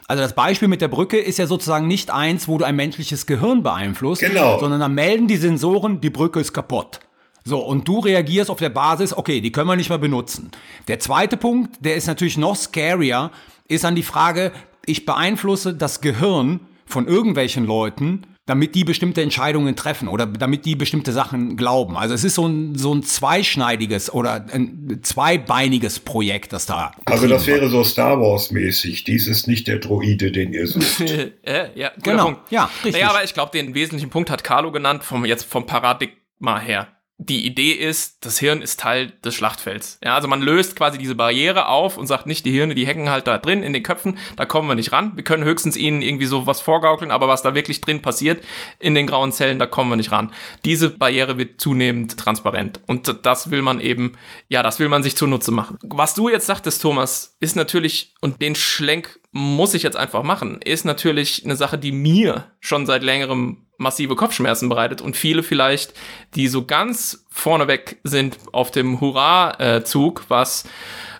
[0.07, 3.25] Also das Beispiel mit der Brücke ist ja sozusagen nicht eins, wo du ein menschliches
[3.25, 4.59] Gehirn beeinflusst, genau.
[4.59, 7.01] sondern dann melden die Sensoren, die Brücke ist kaputt.
[7.43, 10.51] So, und du reagierst auf der Basis, okay, die können wir nicht mehr benutzen.
[10.87, 13.31] Der zweite Punkt, der ist natürlich noch scarier,
[13.67, 14.51] ist dann die Frage,
[14.85, 20.75] ich beeinflusse das Gehirn von irgendwelchen Leuten, damit die bestimmte Entscheidungen treffen oder damit die
[20.75, 21.95] bestimmte Sachen glauben.
[21.95, 26.91] Also es ist so ein, so ein zweischneidiges oder ein zweibeiniges Projekt, das da.
[27.05, 29.03] Also das wäre so Star Wars mäßig.
[29.03, 31.01] Dies ist nicht der Droide, den ihr sucht.
[31.43, 32.25] äh, ja, genau.
[32.25, 32.51] Punkt.
[32.51, 32.93] Ja, richtig.
[32.93, 36.87] Naja, aber ich glaube, den wesentlichen Punkt hat Carlo genannt, vom jetzt vom Paradigma her
[37.23, 39.99] die Idee ist, das Hirn ist Teil des Schlachtfelds.
[40.03, 43.11] Ja, also man löst quasi diese Barriere auf und sagt nicht, die Hirne, die hängen
[43.11, 45.11] halt da drin in den Köpfen, da kommen wir nicht ran.
[45.15, 48.43] Wir können höchstens ihnen irgendwie so was vorgaukeln, aber was da wirklich drin passiert
[48.79, 50.33] in den grauen Zellen, da kommen wir nicht ran.
[50.65, 54.13] Diese Barriere wird zunehmend transparent und das will man eben,
[54.49, 55.77] ja, das will man sich zunutze machen.
[55.83, 60.59] Was du jetzt sagtest, Thomas, ist natürlich, und den Schlenk muss ich jetzt einfach machen,
[60.63, 65.93] ist natürlich eine Sache, die mir schon seit längerem massive Kopfschmerzen bereitet und viele vielleicht,
[66.35, 70.65] die so ganz vorneweg sind auf dem Hurra-Zug, was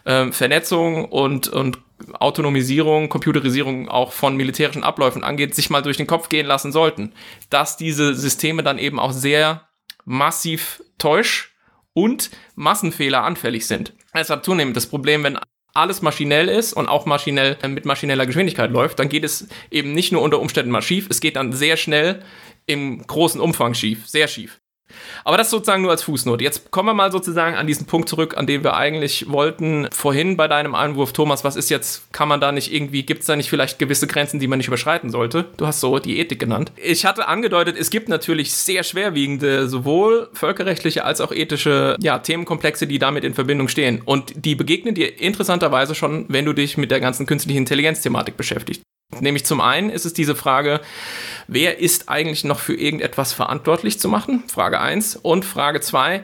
[0.06, 1.80] äh, Vernetzung und, und
[2.20, 7.14] Autonomisierung, Computerisierung auch von militärischen Abläufen angeht, sich mal durch den Kopf gehen lassen sollten,
[7.50, 9.68] dass diese Systeme dann eben auch sehr
[10.06, 11.56] massiv täusch
[11.94, 13.94] und Massenfehler anfällig sind.
[14.14, 15.38] Es hat zunehmend das Problem, wenn
[15.74, 19.94] alles maschinell ist und auch maschinell äh, mit maschineller Geschwindigkeit läuft, dann geht es eben
[19.94, 22.24] nicht nur unter Umständen mal schief, es geht dann sehr schnell
[22.66, 24.61] im großen Umfang schief, sehr schief.
[25.24, 26.44] Aber das sozusagen nur als Fußnote.
[26.44, 29.88] Jetzt kommen wir mal sozusagen an diesen Punkt zurück, an den wir eigentlich wollten.
[29.92, 33.28] Vorhin bei deinem Einwurf, Thomas, was ist jetzt, kann man da nicht irgendwie, gibt es
[33.28, 35.46] da nicht vielleicht gewisse Grenzen, die man nicht überschreiten sollte?
[35.58, 36.72] Du hast so die Ethik genannt.
[36.76, 42.88] Ich hatte angedeutet, es gibt natürlich sehr schwerwiegende, sowohl völkerrechtliche als auch ethische ja, Themenkomplexe,
[42.88, 44.02] die damit in Verbindung stehen.
[44.04, 48.82] Und die begegnen dir interessanterweise schon, wenn du dich mit der ganzen künstlichen Intelligenz-Thematik beschäftigst.
[49.20, 50.82] Nämlich zum einen ist es diese Frage,
[51.48, 54.44] wer ist eigentlich noch für irgendetwas verantwortlich zu machen?
[54.48, 55.18] Frage 1.
[55.18, 56.24] Und Frage 2,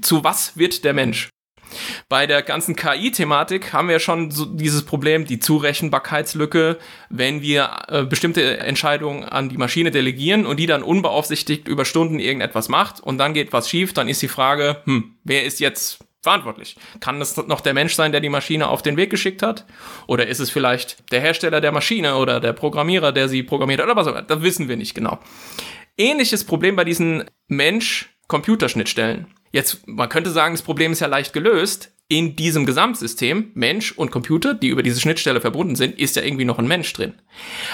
[0.00, 1.28] zu was wird der Mensch?
[2.08, 6.78] Bei der ganzen KI-Thematik haben wir schon so dieses Problem, die Zurechenbarkeitslücke,
[7.10, 12.18] wenn wir äh, bestimmte Entscheidungen an die Maschine delegieren und die dann unbeaufsichtigt über Stunden
[12.18, 16.05] irgendetwas macht und dann geht was schief, dann ist die Frage, hm, wer ist jetzt
[16.26, 16.76] verantwortlich?
[16.98, 19.64] Kann es noch der Mensch sein, der die Maschine auf den Weg geschickt hat?
[20.08, 23.86] Oder ist es vielleicht der Hersteller der Maschine oder der Programmierer, der sie programmiert hat
[23.86, 24.22] oder was auch immer?
[24.22, 25.20] Das wissen wir nicht genau.
[25.96, 29.28] Ähnliches Problem bei diesen Mensch-Computerschnittstellen.
[29.52, 31.92] Jetzt, man könnte sagen, das Problem ist ja leicht gelöst.
[32.08, 36.44] In diesem Gesamtsystem, Mensch und Computer, die über diese Schnittstelle verbunden sind, ist ja irgendwie
[36.44, 37.14] noch ein Mensch drin.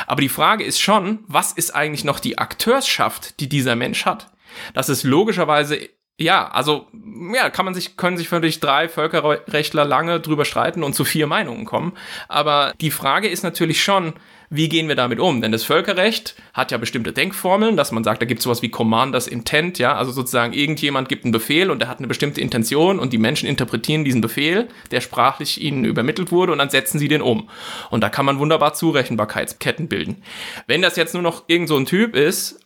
[0.07, 4.31] Aber die Frage ist schon, was ist eigentlich noch die Akteurschaft, die dieser Mensch hat?
[4.75, 6.87] Das ist logischerweise ja, also
[7.35, 11.27] ja, kann man sich können sich natürlich drei Völkerrechtler lange drüber streiten und zu vier
[11.27, 11.93] Meinungen kommen,
[12.29, 14.15] aber die Frage ist natürlich schon,
[14.55, 15.41] wie gehen wir damit um?
[15.41, 18.69] Denn das Völkerrecht hat ja bestimmte Denkformeln, dass man sagt, da gibt es sowas wie
[18.69, 22.99] Commanders Intent, ja, also sozusagen irgendjemand gibt einen Befehl und der hat eine bestimmte Intention
[22.99, 27.09] und die Menschen interpretieren diesen Befehl, der sprachlich ihnen übermittelt wurde und dann setzen sie
[27.09, 27.49] den um.
[27.89, 30.23] Und da kann man wunderbar Zurechenbarkeitsketten bilden.
[30.67, 32.62] Wenn das jetzt nur noch irgend so ein Typ ist,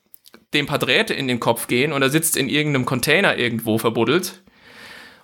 [0.55, 4.43] dem paar Drähte in den Kopf gehen und er sitzt in irgendeinem Container irgendwo verbuddelt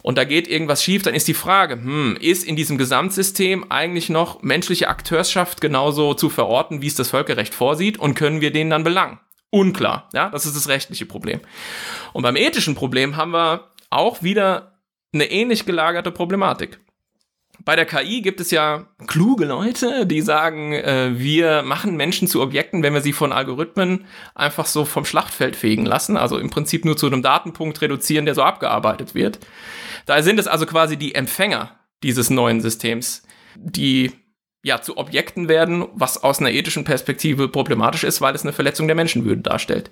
[0.03, 4.11] und da geht irgendwas schief, dann ist die Frage, hm, ist in diesem Gesamtsystem eigentlich
[4.11, 8.69] noch menschliche Akteurschaft genauso zu verorten, wie es das Völkerrecht vorsieht und können wir den
[8.69, 9.21] dann belangen?
[9.51, 11.41] Unklar, ja, das ist das rechtliche Problem.
[12.13, 14.81] Und beim ethischen Problem haben wir auch wieder
[15.15, 16.81] eine ähnlich gelagerte Problematik.
[17.65, 22.43] Bei der KI gibt es ja kluge Leute, die sagen, äh, wir machen Menschen zu
[22.43, 26.85] Objekten, wenn wir sie von Algorithmen einfach so vom Schlachtfeld fegen lassen, also im Prinzip
[26.85, 29.39] nur zu einem Datenpunkt reduzieren, der so abgearbeitet wird.
[30.07, 33.23] Daher sind es also quasi die Empfänger dieses neuen Systems,
[33.55, 34.13] die
[34.65, 38.87] ja zu Objekten werden, was aus einer ethischen Perspektive problematisch ist, weil es eine Verletzung
[38.89, 39.91] der Menschenwürde darstellt.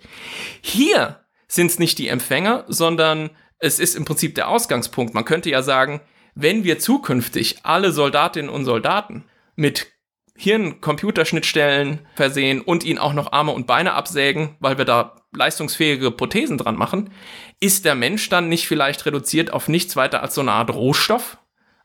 [0.61, 5.15] Hier sind es nicht die Empfänger, sondern es ist im Prinzip der Ausgangspunkt.
[5.15, 6.01] Man könnte ja sagen,
[6.43, 9.25] wenn wir zukünftig alle Soldatinnen und Soldaten
[9.57, 9.89] mit
[10.37, 16.57] Hirn-Computerschnittstellen versehen und ihnen auch noch Arme und Beine absägen, weil wir da leistungsfähige Prothesen
[16.57, 17.11] dran machen,
[17.61, 21.37] ist der Mensch dann nicht vielleicht reduziert auf nichts weiter als so eine Art Rohstoff?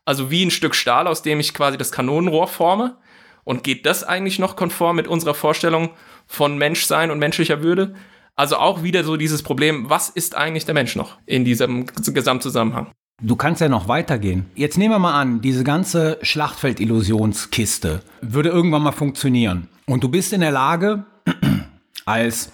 [0.06, 2.96] Also wie ein Stück Stahl, aus dem ich quasi das Kanonenrohr forme?
[3.44, 5.90] Und geht das eigentlich noch konform mit unserer Vorstellung
[6.26, 7.94] von Menschsein und menschlicher Würde?
[8.34, 12.90] Also auch wieder so dieses Problem, was ist eigentlich der Mensch noch in diesem Gesamtzusammenhang?
[13.22, 14.44] Du kannst ja noch weitergehen.
[14.54, 19.68] Jetzt nehmen wir mal an, diese ganze Schlachtfeld-Illusionskiste würde irgendwann mal funktionieren.
[19.86, 21.06] Und du bist in der Lage,
[22.04, 22.52] als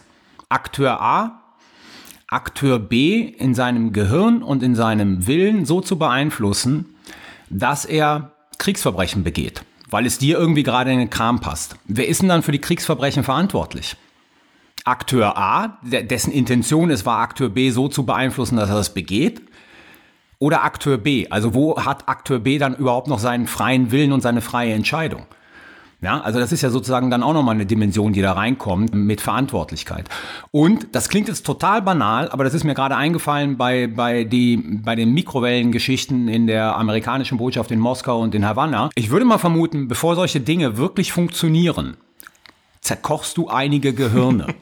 [0.48, 1.42] Akteur A,
[2.28, 6.94] Akteur B in seinem Gehirn und in seinem Willen so zu beeinflussen,
[7.50, 11.74] dass er Kriegsverbrechen begeht, weil es dir irgendwie gerade in den Kram passt.
[11.86, 13.96] Wer ist denn dann für die Kriegsverbrechen verantwortlich?
[14.84, 19.42] Akteur A, dessen Intention es war, Akteur B so zu beeinflussen, dass er das begeht?
[20.42, 21.28] Oder Akteur B.
[21.30, 25.26] Also wo hat Akteur B dann überhaupt noch seinen freien Willen und seine freie Entscheidung?
[26.00, 29.20] Ja, also das ist ja sozusagen dann auch nochmal eine Dimension, die da reinkommt mit
[29.20, 30.08] Verantwortlichkeit.
[30.50, 34.56] Und das klingt jetzt total banal, aber das ist mir gerade eingefallen bei, bei, die,
[34.56, 38.90] bei den Mikrowellengeschichten in der amerikanischen Botschaft in Moskau und in Havanna.
[38.96, 41.96] Ich würde mal vermuten, bevor solche Dinge wirklich funktionieren,
[42.80, 44.48] zerkochst du einige Gehirne.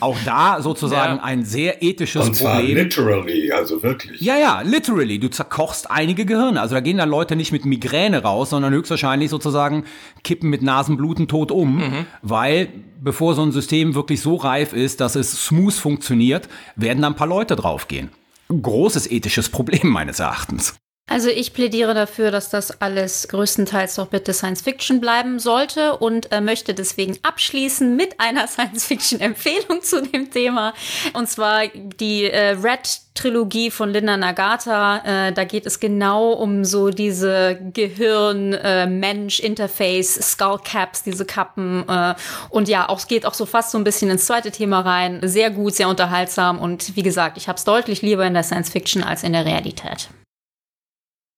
[0.00, 1.22] Auch da sozusagen ja.
[1.22, 2.76] ein sehr ethisches Und zwar Problem.
[2.76, 4.20] literally, also wirklich.
[4.20, 5.18] Ja, ja, literally.
[5.18, 6.60] Du zerkochst einige Gehirne.
[6.60, 9.84] Also da gehen dann Leute nicht mit Migräne raus, sondern höchstwahrscheinlich sozusagen
[10.24, 12.06] kippen mit Nasenbluten tot um, mhm.
[12.22, 12.68] weil
[13.00, 17.16] bevor so ein System wirklich so reif ist, dass es smooth funktioniert, werden da ein
[17.16, 18.10] paar Leute draufgehen.
[18.48, 20.74] Großes ethisches Problem meines Erachtens.
[21.10, 26.30] Also ich plädiere dafür, dass das alles größtenteils doch bitte Science Fiction bleiben sollte und
[26.30, 30.72] äh, möchte deswegen abschließen mit einer Science Fiction Empfehlung zu dem Thema.
[31.12, 35.28] Und zwar die äh, Red Trilogie von Linda Nagata.
[35.28, 41.88] Äh, da geht es genau um so diese Gehirn-Mensch-Interface, äh, Skullcaps, diese Kappen.
[41.88, 42.14] Äh,
[42.50, 45.18] und ja, auch, es geht auch so fast so ein bisschen ins zweite Thema rein.
[45.24, 46.60] Sehr gut, sehr unterhaltsam.
[46.60, 49.44] Und wie gesagt, ich habe es deutlich lieber in der Science Fiction als in der
[49.44, 50.08] Realität.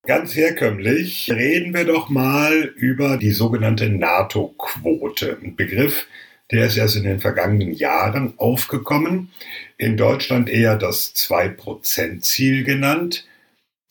[0.04, 5.38] Ganz herkömmlich reden wir doch mal über die sogenannte NATO-Quote.
[5.40, 6.08] Ein Begriff,
[6.50, 9.30] der ist erst in den vergangenen Jahren aufgekommen.
[9.78, 13.28] In Deutschland eher das 2%-Ziel genannt.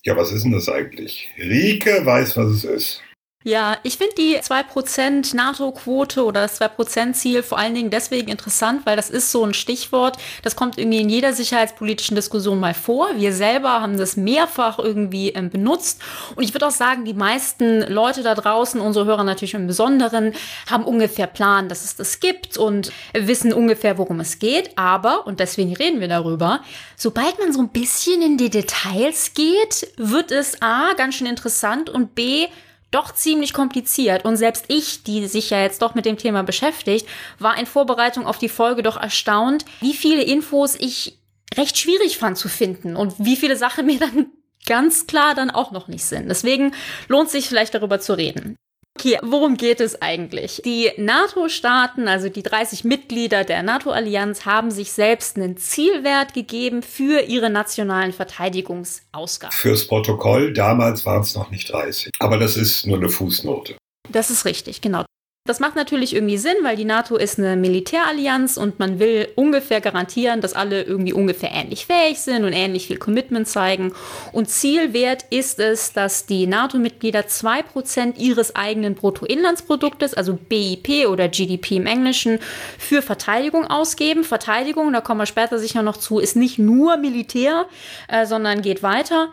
[0.03, 1.29] Ja, was ist denn das eigentlich?
[1.37, 3.03] Rike weiß, was es ist.
[3.43, 8.95] Ja, ich finde die 2% NATO-Quote oder das 2%-Ziel vor allen Dingen deswegen interessant, weil
[8.95, 13.09] das ist so ein Stichwort, das kommt irgendwie in jeder sicherheitspolitischen Diskussion mal vor.
[13.17, 16.03] Wir selber haben das mehrfach irgendwie ähm, benutzt.
[16.35, 20.33] Und ich würde auch sagen, die meisten Leute da draußen, unsere Hörer natürlich im Besonderen,
[20.69, 24.77] haben ungefähr Plan, dass es das gibt und wissen ungefähr, worum es geht.
[24.77, 26.61] Aber, und deswegen reden wir darüber,
[26.95, 31.89] sobald man so ein bisschen in die Details geht, wird es A, ganz schön interessant
[31.89, 32.47] und B,
[32.91, 34.25] doch ziemlich kompliziert.
[34.25, 37.07] Und selbst ich, die sich ja jetzt doch mit dem Thema beschäftigt,
[37.39, 41.17] war in Vorbereitung auf die Folge doch erstaunt, wie viele Infos ich
[41.55, 44.27] recht schwierig fand zu finden und wie viele Sachen mir dann
[44.65, 46.29] ganz klar dann auch noch nicht sind.
[46.29, 46.73] Deswegen
[47.07, 48.55] lohnt sich vielleicht darüber zu reden.
[48.99, 50.61] Okay, worum geht es eigentlich?
[50.63, 57.21] Die NATO-Staaten, also die 30 Mitglieder der NATO-Allianz, haben sich selbst einen Zielwert gegeben für
[57.21, 59.57] ihre nationalen Verteidigungsausgaben.
[59.57, 62.11] Fürs Protokoll, damals waren es noch nicht 30.
[62.19, 63.75] Aber das ist nur eine Fußnote.
[64.09, 65.05] Das ist richtig, genau.
[65.51, 69.81] Das macht natürlich irgendwie Sinn, weil die NATO ist eine Militärallianz und man will ungefähr
[69.81, 73.91] garantieren, dass alle irgendwie ungefähr ähnlich fähig sind und ähnlich viel Commitment zeigen.
[74.31, 81.75] Und Zielwert ist es, dass die NATO-Mitglieder 2% ihres eigenen Bruttoinlandsproduktes, also BIP oder GDP
[81.75, 82.39] im Englischen,
[82.77, 84.23] für Verteidigung ausgeben.
[84.23, 87.65] Verteidigung, da kommen wir später sicher noch zu, ist nicht nur Militär,
[88.07, 89.27] äh, sondern geht weiter.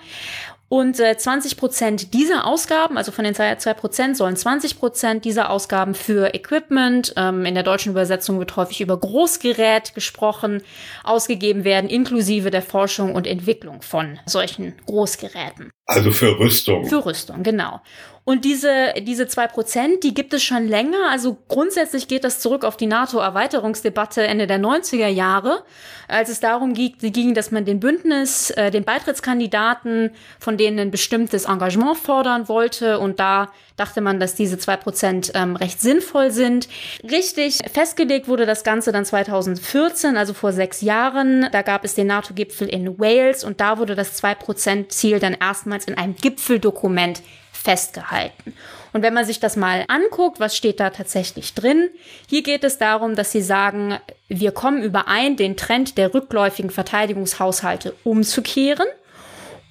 [0.68, 5.48] Und äh, 20 Prozent dieser Ausgaben, also von den zwei Prozent, sollen 20 Prozent dieser
[5.48, 10.62] Ausgaben für Equipment, ähm, in der deutschen Übersetzung wird häufig über Großgerät gesprochen,
[11.04, 15.70] ausgegeben werden, inklusive der Forschung und Entwicklung von solchen Großgeräten.
[15.90, 16.84] Also für Rüstung.
[16.84, 17.80] Für Rüstung, genau.
[18.24, 21.08] Und diese, diese zwei Prozent, die gibt es schon länger.
[21.10, 25.62] Also grundsätzlich geht das zurück auf die NATO-Erweiterungsdebatte Ende der 90er Jahre,
[26.06, 31.46] als es darum ging, dass man den Bündnis, äh, den Beitrittskandidaten, von denen ein bestimmtes
[31.46, 32.98] Engagement fordern wollte.
[32.98, 36.68] Und da dachte man, dass diese zwei Prozent ähm, recht sinnvoll sind.
[37.02, 41.48] Richtig festgelegt wurde das Ganze dann 2014, also vor sechs Jahren.
[41.52, 45.34] Da gab es den NATO-Gipfel in Wales und da wurde das zwei Prozent Ziel dann
[45.34, 47.22] erstmals in einem Gipfeldokument
[47.52, 48.54] festgehalten.
[48.92, 51.90] Und wenn man sich das mal anguckt, was steht da tatsächlich drin?
[52.28, 53.98] Hier geht es darum, dass sie sagen,
[54.28, 58.86] wir kommen überein, den Trend der rückläufigen Verteidigungshaushalte umzukehren.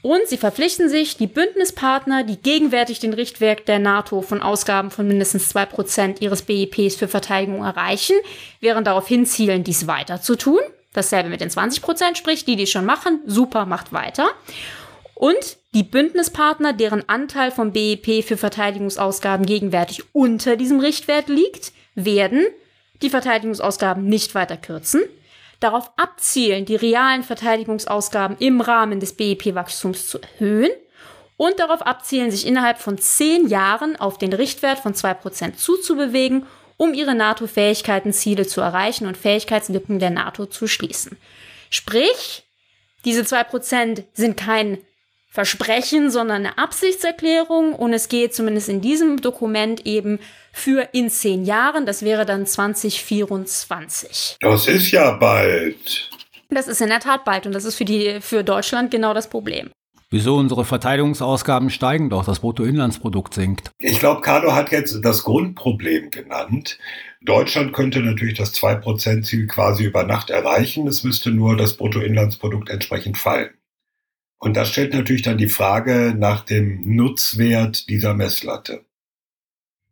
[0.08, 5.06] Und sie verpflichten sich, die Bündnispartner, die gegenwärtig den Richtwert der NATO von Ausgaben von
[5.06, 8.16] mindestens zwei Prozent ihres BIPs für Verteidigung erreichen,
[8.62, 10.62] während darauf hinzielen, dies weiter zu tun.
[10.94, 14.30] Dasselbe mit den 20 Prozent, sprich, die, die schon machen, super, macht weiter.
[15.14, 22.46] Und die Bündnispartner, deren Anteil vom BIP für Verteidigungsausgaben gegenwärtig unter diesem Richtwert liegt, werden
[23.02, 25.02] die Verteidigungsausgaben nicht weiter kürzen,
[25.60, 30.72] darauf abzielen, die realen Verteidigungsausgaben im Rahmen des BIP-Wachstums zu erhöhen
[31.38, 36.46] und darauf abzielen, sich innerhalb von zehn Jahren auf den Richtwert von zwei Prozent zuzubewegen,
[36.78, 41.18] um ihre NATO-Fähigkeitenziele zu erreichen und Fähigkeitslücken der NATO zu schließen.
[41.70, 42.44] Sprich,
[43.06, 44.80] diese zwei Prozent sind kein
[45.30, 50.20] Versprechen, sondern eine Absichtserklärung und es geht zumindest in diesem Dokument eben
[50.52, 51.86] für in zehn Jahren.
[51.86, 54.38] Das wäre dann 2024.
[54.40, 56.10] Das ist ja bald.
[56.50, 59.30] Das ist in der Tat bald und das ist für, die, für Deutschland genau das
[59.30, 59.70] Problem.
[60.10, 63.72] Wieso unsere Verteidigungsausgaben steigen doch, das Bruttoinlandsprodukt sinkt.
[63.78, 66.80] Ich glaube, Carlo hat jetzt das Grundproblem genannt.
[67.22, 70.88] Deutschland könnte natürlich das 2%-Ziel quasi über Nacht erreichen.
[70.88, 73.50] Es müsste nur das Bruttoinlandsprodukt entsprechend fallen.
[74.40, 78.86] Und das stellt natürlich dann die Frage nach dem Nutzwert dieser Messlatte.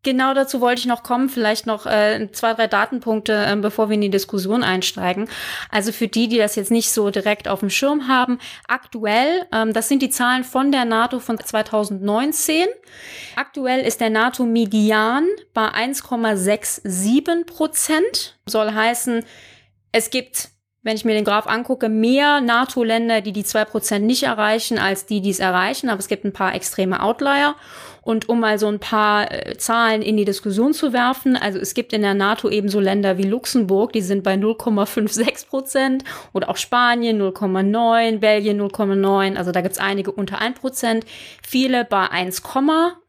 [0.06, 3.96] Genau dazu wollte ich noch kommen, vielleicht noch äh, zwei, drei Datenpunkte, äh, bevor wir
[3.96, 5.28] in die Diskussion einsteigen.
[5.72, 8.38] Also für die, die das jetzt nicht so direkt auf dem Schirm haben,
[8.68, 12.68] aktuell, ähm, das sind die Zahlen von der NATO von 2019.
[13.36, 15.26] Aktuell ist der NATO-Median
[15.56, 18.38] bei 1,67 Prozent.
[18.46, 19.26] Soll heißen,
[19.92, 20.50] es gibt
[20.86, 25.08] wenn ich mir den Graph angucke, mehr NATO-Länder, die die zwei Prozent nicht erreichen, als
[25.08, 25.90] die, die es erreichen.
[25.90, 27.56] Aber es gibt ein paar extreme Outlier.
[28.04, 31.74] Und um mal so ein paar äh, Zahlen in die Diskussion zu werfen, also es
[31.74, 36.58] gibt in der NATO ebenso Länder wie Luxemburg, die sind bei 0,56 Prozent oder auch
[36.58, 41.04] Spanien 0,9, Belgien 0,9, also da gibt's einige unter 1 Prozent,
[41.42, 42.44] viele bei 1,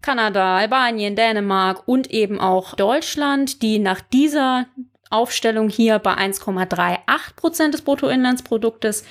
[0.01, 4.65] Kanada, Albanien, Dänemark und eben auch Deutschland, die nach dieser
[5.11, 6.99] Aufstellung hier bei 1,38
[7.37, 9.05] Prozent des Bruttoinlandsproduktes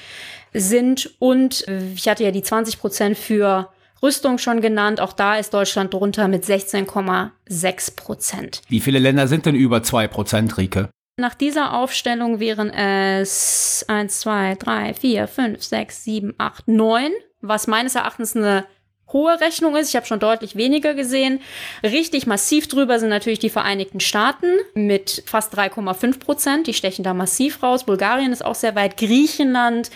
[0.53, 1.15] sind.
[1.19, 1.65] Und
[1.95, 3.69] ich hatte ja die 20 Prozent für
[4.03, 4.99] Rüstung schon genannt.
[4.99, 8.61] Auch da ist Deutschland drunter mit 16,6 Prozent.
[8.67, 10.89] Wie viele Länder sind denn über 2 Prozent, Rike?
[11.17, 17.67] Nach dieser Aufstellung wären es 1, 2, 3, 4, 5, 6, 7, 8, 9, was
[17.67, 18.65] meines Erachtens eine
[19.13, 19.89] hohe Rechnung ist.
[19.89, 21.41] Ich habe schon deutlich weniger gesehen.
[21.83, 26.67] Richtig massiv drüber sind natürlich die Vereinigten Staaten mit fast 3,5 Prozent.
[26.67, 27.85] Die stechen da massiv raus.
[27.85, 28.97] Bulgarien ist auch sehr weit.
[28.97, 29.91] Griechenland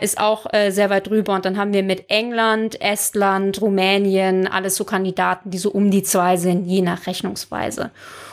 [0.00, 1.34] ist auch äh, sehr weit drüber.
[1.34, 6.02] Und dann haben wir mit England, Estland, Rumänien alles so Kandidaten, die so um die
[6.02, 7.90] zwei sind, je nach Rechnungsweise.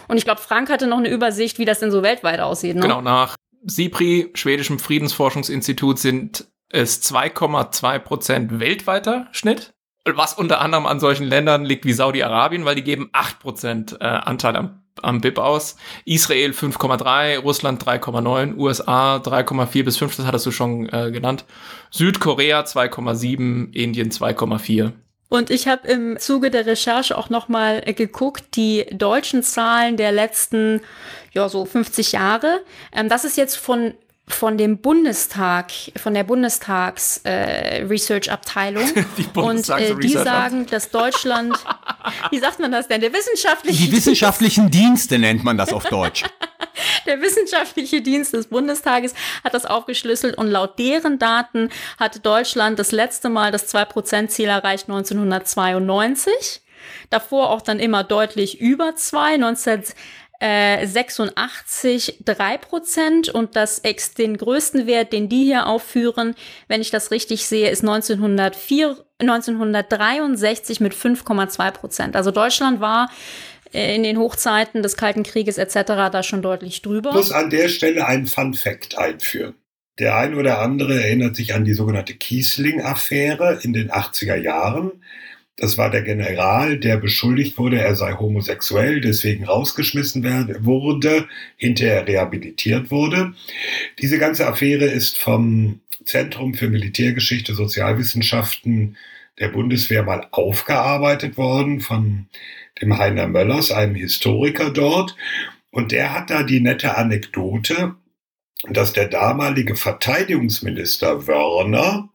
[0.07, 2.75] Und ich glaube, Frank hatte noch eine Übersicht, wie das denn so weltweit aussieht.
[2.75, 2.81] Ne?
[2.81, 9.74] Genau, nach SIPRI, schwedischem Friedensforschungsinstitut, sind es 2,2 Prozent weltweiter Schnitt
[10.05, 14.55] was unter anderem an solchen Ländern liegt wie Saudi-Arabien, weil die geben 8% äh, Anteil
[14.55, 15.77] am, am BIP aus.
[16.05, 21.45] Israel 5,3, Russland 3,9, USA 3,4 bis 5, das hattest du schon äh, genannt.
[21.89, 24.91] Südkorea 2,7, Indien 2,4.
[25.27, 30.11] Und ich habe im Zuge der Recherche auch nochmal äh, geguckt, die deutschen Zahlen der
[30.11, 30.81] letzten,
[31.33, 32.61] ja, so 50 Jahre.
[32.93, 33.95] Ähm, das ist jetzt von
[34.27, 38.83] von dem Bundestag, von der Bundestags äh, Research Abteilung.
[39.17, 41.55] Die und äh, die sagen, dass Deutschland,
[42.31, 46.23] wie sagt man das denn, der wissenschaftliche Die wissenschaftlichen Dienste nennt man das auf Deutsch.
[47.05, 49.13] Der wissenschaftliche Dienst des Bundestages
[49.43, 51.69] hat das aufgeschlüsselt und laut deren Daten
[51.99, 56.61] hatte Deutschland das letzte Mal das 2%-Ziel erreicht 1992.
[57.09, 59.37] Davor auch dann immer deutlich über zwei.
[59.37, 59.83] 19
[60.39, 66.35] äh, 86 3 Prozent und das ex den größten Wert, den die hier aufführen,
[66.67, 72.15] wenn ich das richtig sehe, ist 1904, 1963 mit 5,2 Prozent.
[72.15, 73.09] Also Deutschland war
[73.73, 75.83] äh, in den Hochzeiten des Kalten Krieges etc.
[76.11, 77.09] da schon deutlich drüber.
[77.11, 79.55] Ich muss an der Stelle einen Fun Fact einführen.
[79.97, 84.91] Der ein oder andere erinnert sich an die sogenannte Kiesling-Affäre in den 80er Jahren.
[85.57, 90.23] Das war der General, der beschuldigt wurde, er sei homosexuell, deswegen rausgeschmissen
[90.65, 93.33] wurde, hinterher rehabilitiert wurde.
[93.99, 98.97] Diese ganze Affäre ist vom Zentrum für Militärgeschichte, Sozialwissenschaften
[99.39, 102.27] der Bundeswehr mal aufgearbeitet worden von
[102.81, 105.15] dem Heiner Möllers, einem Historiker dort.
[105.71, 107.95] Und der hat da die nette Anekdote,
[108.69, 112.09] dass der damalige Verteidigungsminister Wörner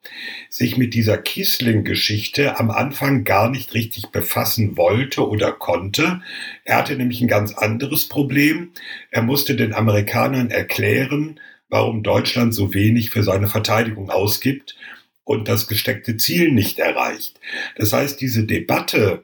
[0.48, 6.22] sich mit dieser Kiesling-Geschichte am Anfang gar nicht richtig befassen wollte oder konnte.
[6.64, 8.70] Er hatte nämlich ein ganz anderes Problem.
[9.10, 11.38] Er musste den Amerikanern erklären,
[11.68, 14.76] warum Deutschland so wenig für seine Verteidigung ausgibt
[15.24, 17.38] und das gesteckte Ziel nicht erreicht.
[17.76, 19.22] Das heißt, diese Debatte,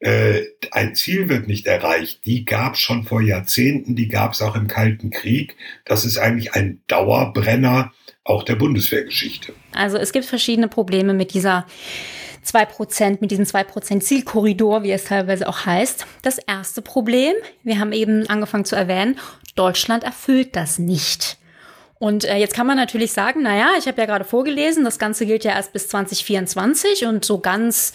[0.00, 4.42] äh, ein Ziel wird nicht erreicht, die gab es schon vor Jahrzehnten, die gab es
[4.42, 5.56] auch im Kalten Krieg.
[5.84, 7.92] Das ist eigentlich ein Dauerbrenner
[8.24, 9.54] auch der Bundeswehrgeschichte.
[9.72, 11.66] Also es gibt verschiedene Probleme mit dieser
[12.46, 16.06] 2%, mit diesem 2% Zielkorridor, wie es teilweise auch heißt.
[16.22, 19.18] Das erste Problem, wir haben eben angefangen zu erwähnen,
[19.54, 21.38] Deutschland erfüllt das nicht.
[21.98, 24.98] Und äh, jetzt kann man natürlich sagen, na ja, ich habe ja gerade vorgelesen, das
[24.98, 27.92] Ganze gilt ja erst bis 2024 und so ganz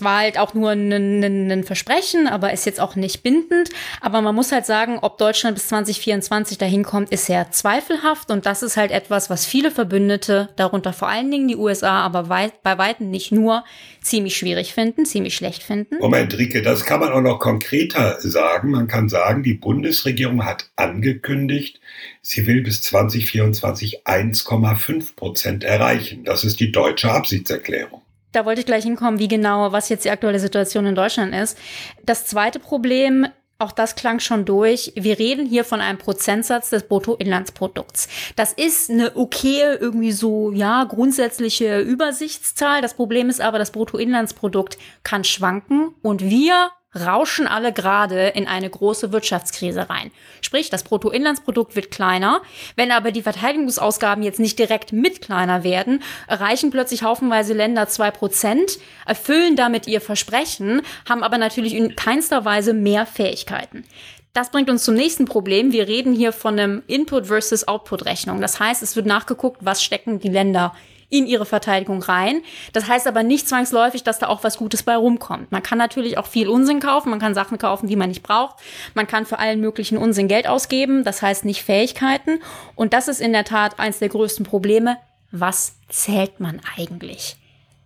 [0.00, 3.70] war halt auch nur ein Versprechen, aber ist jetzt auch nicht bindend.
[4.00, 8.44] Aber man muss halt sagen, ob Deutschland bis 2024 dahin kommt, ist sehr zweifelhaft und
[8.44, 12.62] das ist halt etwas, was viele Verbündete, darunter vor allen Dingen die USA, aber weit,
[12.62, 13.64] bei weitem nicht nur,
[14.02, 15.98] ziemlich schwierig finden, ziemlich schlecht finden.
[15.98, 18.72] Moment, Rike, das kann man auch noch konkreter sagen.
[18.72, 21.80] Man kann sagen, die Bundesregierung hat angekündigt,
[22.22, 26.24] sie will bis 2024 1,5 Prozent erreichen.
[26.24, 28.02] Das ist die deutsche Absichtserklärung.
[28.32, 31.56] Da wollte ich gleich hinkommen, wie genau, was jetzt die aktuelle Situation in Deutschland ist.
[32.04, 33.26] Das zweite Problem
[33.58, 34.92] auch das klang schon durch.
[34.96, 38.08] Wir reden hier von einem Prozentsatz des Bruttoinlandsprodukts.
[38.36, 42.82] Das ist eine okay, irgendwie so, ja, grundsätzliche Übersichtszahl.
[42.82, 48.70] Das Problem ist aber, das Bruttoinlandsprodukt kann schwanken und wir rauschen alle gerade in eine
[48.70, 50.10] große Wirtschaftskrise rein.
[50.40, 52.42] Sprich, das Bruttoinlandsprodukt wird kleiner.
[52.76, 58.10] Wenn aber die Verteidigungsausgaben jetzt nicht direkt mit kleiner werden, erreichen plötzlich haufenweise Länder zwei
[58.10, 63.84] Prozent, erfüllen damit ihr Versprechen, haben aber natürlich in keinster Weise mehr Fähigkeiten.
[64.32, 65.70] Das bringt uns zum nächsten Problem.
[65.70, 68.40] Wir reden hier von einem Input versus Output Rechnung.
[68.40, 70.74] Das heißt, es wird nachgeguckt, was stecken die Länder
[71.08, 72.42] in ihre Verteidigung rein.
[72.72, 75.52] Das heißt aber nicht zwangsläufig, dass da auch was Gutes bei rumkommt.
[75.52, 78.56] Man kann natürlich auch viel Unsinn kaufen, man kann Sachen kaufen, die man nicht braucht.
[78.94, 82.40] Man kann für allen möglichen Unsinn Geld ausgeben, das heißt nicht Fähigkeiten.
[82.74, 84.96] Und das ist in der Tat eins der größten Probleme.
[85.30, 87.36] Was zählt man eigentlich?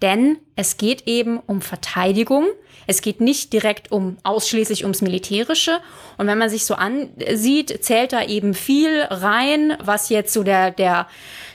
[0.03, 2.47] Denn es geht eben um Verteidigung.
[2.87, 5.81] Es geht nicht direkt um ausschließlich ums Militärische.
[6.17, 10.71] Und wenn man sich so ansieht, zählt da eben viel rein, was jetzt so der,
[10.71, 11.09] der,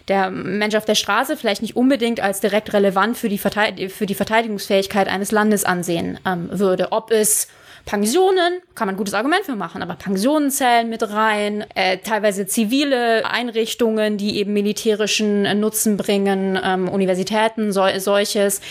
[0.08, 4.06] der Mensch auf der Straße vielleicht nicht unbedingt als direkt relevant für die, Verteidig für
[4.06, 6.92] die Verteidigungsfähigkeit eines Landes ansehen ähm, würde.
[6.92, 7.48] Ob es
[7.86, 12.48] Pensionen, kann man ein gutes Argument für machen, aber Pensionen zählen mit rein, äh, teilweise
[12.48, 18.62] zivile Einrichtungen, die eben militärischen äh, Nutzen bringen, ähm, Universitäten, so, solches.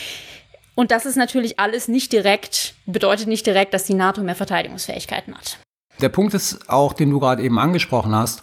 [0.74, 5.36] Und das ist natürlich alles nicht direkt, bedeutet nicht direkt, dass die NATO mehr Verteidigungsfähigkeiten
[5.36, 5.58] hat.
[6.00, 8.42] Der Punkt ist auch, den du gerade eben angesprochen hast,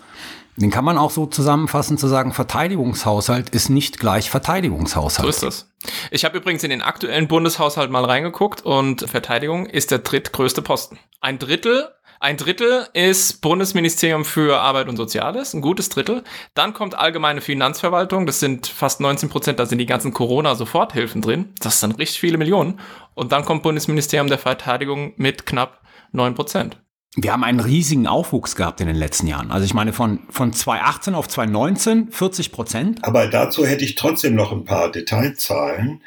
[0.59, 5.25] den kann man auch so zusammenfassen zu sagen, Verteidigungshaushalt ist nicht gleich Verteidigungshaushalt.
[5.25, 5.71] So ist das.
[6.11, 10.99] Ich habe übrigens in den aktuellen Bundeshaushalt mal reingeguckt und Verteidigung ist der drittgrößte Posten.
[11.21, 11.89] Ein Drittel
[12.21, 16.25] ein Drittel ist Bundesministerium für Arbeit und Soziales, ein gutes Drittel.
[16.53, 21.53] Dann kommt allgemeine Finanzverwaltung, das sind fast 19 Prozent, da sind die ganzen Corona-Soforthilfen drin.
[21.61, 22.81] Das sind richtig viele Millionen.
[23.13, 25.81] Und dann kommt Bundesministerium der Verteidigung mit knapp
[26.11, 26.77] 9 Prozent
[27.15, 29.51] wir haben einen riesigen Aufwuchs gehabt in den letzten Jahren.
[29.51, 32.99] Also ich meine von, von 2018 auf 2019 40 Prozent.
[33.03, 36.01] Aber dazu hätte ich trotzdem noch ein paar Detailzahlen.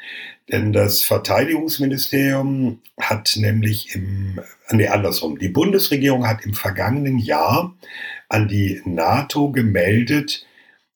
[0.51, 4.39] Denn das Verteidigungsministerium hat nämlich im,
[4.71, 7.73] nee, andersrum, die Bundesregierung hat im vergangenen Jahr
[8.29, 10.45] an die NATO gemeldet,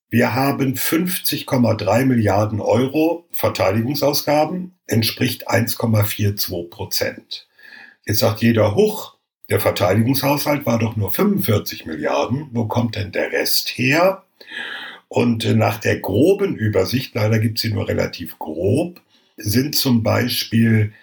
[0.10, 7.48] wir haben 50,3 Milliarden Euro Verteidigungsausgaben, entspricht 1,42 Prozent.
[8.06, 9.17] Jetzt sagt jeder, hoch,
[9.50, 12.50] der Verteidigungshaushalt war doch nur 45 Milliarden.
[12.52, 14.24] Wo kommt denn der Rest her?
[15.08, 19.00] Und nach der groben Übersicht, leider gibt es sie nur relativ grob,
[19.38, 20.94] sind zum Beispiel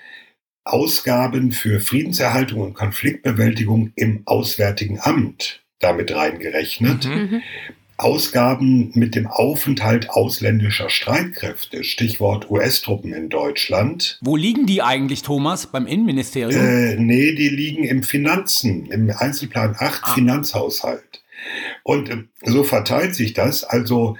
[0.65, 7.07] Ausgaben für Friedenserhaltung und Konfliktbewältigung im Auswärtigen Amt damit reingerechnet.
[7.07, 7.43] Mhm.
[7.97, 14.19] Ausgaben mit dem Aufenthalt ausländischer Streitkräfte, Stichwort US-Truppen in Deutschland.
[14.21, 15.67] Wo liegen die eigentlich, Thomas?
[15.69, 16.61] Beim Innenministerium?
[16.61, 20.15] Äh, nee, die liegen im Finanzen, im Einzelplan 8 ah.
[20.15, 21.23] Finanzhaushalt.
[21.83, 23.65] Und äh, so verteilt sich das.
[23.65, 24.17] Also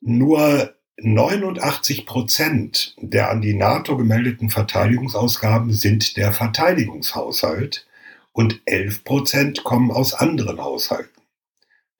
[0.00, 7.86] Nur 89 Prozent der an die NATO gemeldeten Verteidigungsausgaben sind der Verteidigungshaushalt
[8.32, 11.19] und 11 Prozent kommen aus anderen Haushalten.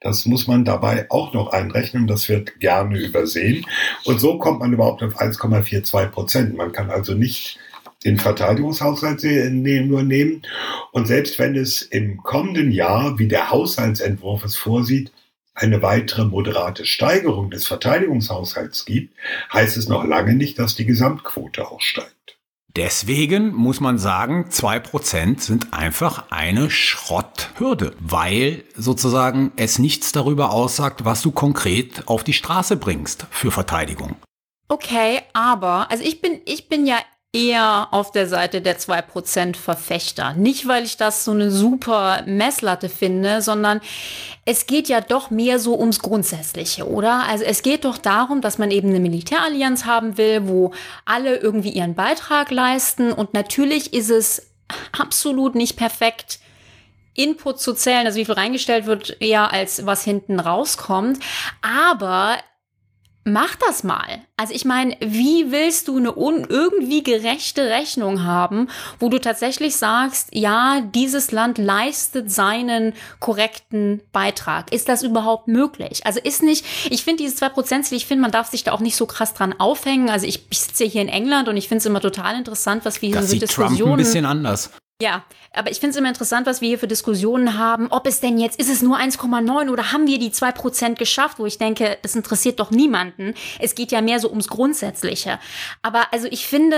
[0.00, 2.06] Das muss man dabei auch noch einrechnen.
[2.06, 3.66] Das wird gerne übersehen.
[4.04, 6.56] Und so kommt man überhaupt auf 1,42 Prozent.
[6.56, 7.58] Man kann also nicht
[8.04, 10.42] den Verteidigungshaushalt nur nehmen.
[10.92, 15.12] Und selbst wenn es im kommenden Jahr, wie der Haushaltsentwurf es vorsieht,
[15.54, 19.14] eine weitere moderate Steigerung des Verteidigungshaushalts gibt,
[19.52, 22.14] heißt es noch lange nicht, dass die Gesamtquote auch steigt.
[22.76, 30.52] Deswegen muss man sagen, zwei Prozent sind einfach eine Schrotthürde, weil sozusagen es nichts darüber
[30.52, 34.14] aussagt, was du konkret auf die Straße bringst für Verteidigung.
[34.68, 36.98] Okay, aber, also ich bin, ich bin ja
[37.32, 40.34] eher auf der Seite der 2% Verfechter.
[40.34, 43.80] Nicht, weil ich das so eine super Messlatte finde, sondern
[44.44, 47.24] es geht ja doch mehr so ums Grundsätzliche, oder?
[47.28, 50.72] Also es geht doch darum, dass man eben eine Militärallianz haben will, wo
[51.04, 53.12] alle irgendwie ihren Beitrag leisten.
[53.12, 54.50] Und natürlich ist es
[54.98, 56.40] absolut nicht perfekt,
[57.14, 61.18] Input zu zählen, also wie viel reingestellt wird, eher als was hinten rauskommt.
[61.60, 62.38] Aber
[63.24, 64.20] Mach das mal.
[64.38, 68.68] Also ich meine, wie willst du eine un irgendwie gerechte Rechnung haben,
[68.98, 74.72] wo du tatsächlich sagst, ja, dieses Land leistet seinen korrekten Beitrag.
[74.72, 76.06] Ist das überhaupt möglich?
[76.06, 78.96] Also ist nicht, ich finde dieses 2%-Ziel, ich finde, man darf sich da auch nicht
[78.96, 80.08] so krass dran aufhängen.
[80.08, 83.02] Also ich, ich sitze hier in England und ich finde es immer total interessant, was
[83.02, 83.76] wir hier so sieht Diskussionen...
[83.76, 84.70] Trump ein bisschen anders.
[85.00, 85.24] Ja,
[85.54, 87.88] aber ich finde es immer interessant, was wir hier für Diskussionen haben.
[87.90, 91.38] Ob es denn jetzt, ist es nur 1,9 oder haben wir die 2% geschafft?
[91.38, 93.34] Wo ich denke, das interessiert doch niemanden.
[93.58, 95.38] Es geht ja mehr so ums Grundsätzliche.
[95.82, 96.76] Aber also ich finde,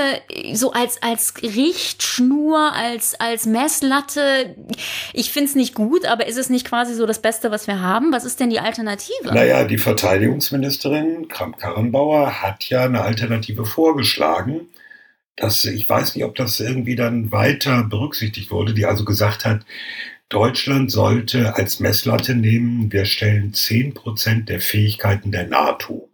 [0.54, 4.54] so als, als Richtschnur, als, als Messlatte,
[5.12, 7.80] ich finde es nicht gut, aber ist es nicht quasi so das Beste, was wir
[7.80, 8.12] haben?
[8.12, 9.34] Was ist denn die Alternative?
[9.34, 14.68] Naja, die Verteidigungsministerin Kramp-Karrenbauer hat ja eine Alternative vorgeschlagen
[15.36, 19.64] das, ich weiß nicht, ob das irgendwie dann weiter berücksichtigt wurde, die also gesagt hat,
[20.28, 26.08] Deutschland sollte als Messlatte nehmen, wir stellen 10% der Fähigkeiten der NATO.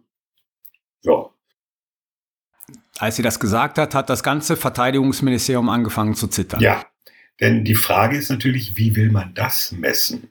[1.03, 1.29] Ja.
[2.97, 6.59] Als sie das gesagt hat, hat das ganze Verteidigungsministerium angefangen zu zittern.
[6.59, 6.85] Ja,
[7.39, 10.29] denn die Frage ist natürlich, wie will man das messen?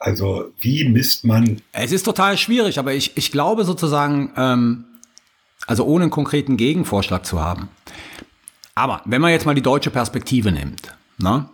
[0.00, 1.62] Also wie misst man.
[1.70, 4.84] Es ist total schwierig, aber ich, ich glaube sozusagen, ähm,
[5.66, 7.68] also ohne einen konkreten Gegenvorschlag zu haben.
[8.74, 11.48] Aber wenn man jetzt mal die deutsche Perspektive nimmt, ne?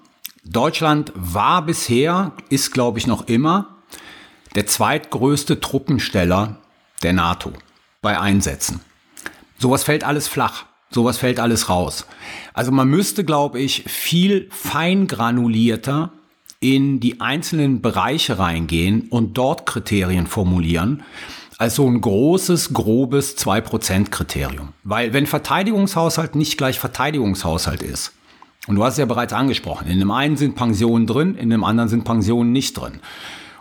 [0.44, 3.76] Deutschland war bisher, ist glaube ich noch immer,
[4.54, 6.56] der zweitgrößte Truppensteller
[7.02, 7.52] der NATO
[8.00, 8.80] bei Einsätzen.
[9.58, 10.64] Sowas fällt alles flach.
[10.90, 12.06] Sowas fällt alles raus.
[12.54, 16.12] Also man müsste, glaube ich, viel feingranulierter
[16.60, 21.02] in die einzelnen Bereiche reingehen und dort Kriterien formulieren,
[21.58, 24.68] als so ein großes, grobes 2%-Kriterium.
[24.84, 28.12] Weil wenn Verteidigungshaushalt nicht gleich Verteidigungshaushalt ist,
[28.68, 31.64] und du hast es ja bereits angesprochen, in dem einen sind Pensionen drin, in dem
[31.64, 33.00] anderen sind Pensionen nicht drin.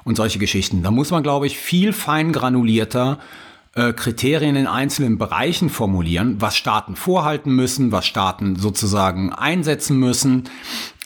[0.04, 0.84] Und solche Geschichten.
[0.84, 3.20] Da muss man, glaube ich, viel fein granulierter
[3.74, 10.46] äh, Kriterien in einzelnen Bereichen formulieren, was Staaten vorhalten müssen, was Staaten sozusagen einsetzen müssen,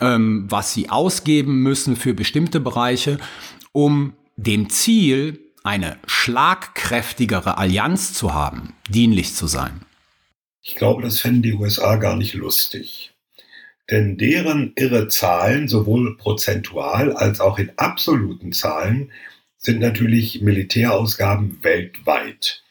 [0.02, 3.18] ähm, was sie ausgeben müssen für bestimmte Bereiche,
[3.72, 9.82] um dem Ziel eine schlagkräftigere Allianz zu haben, dienlich zu sein?
[10.62, 13.14] Ich glaube, das fänden die USA gar nicht lustig.
[13.90, 19.12] Denn deren irre Zahlen, sowohl prozentual als auch in absoluten Zahlen,
[19.58, 22.64] sind natürlich Militärausgaben weltweit.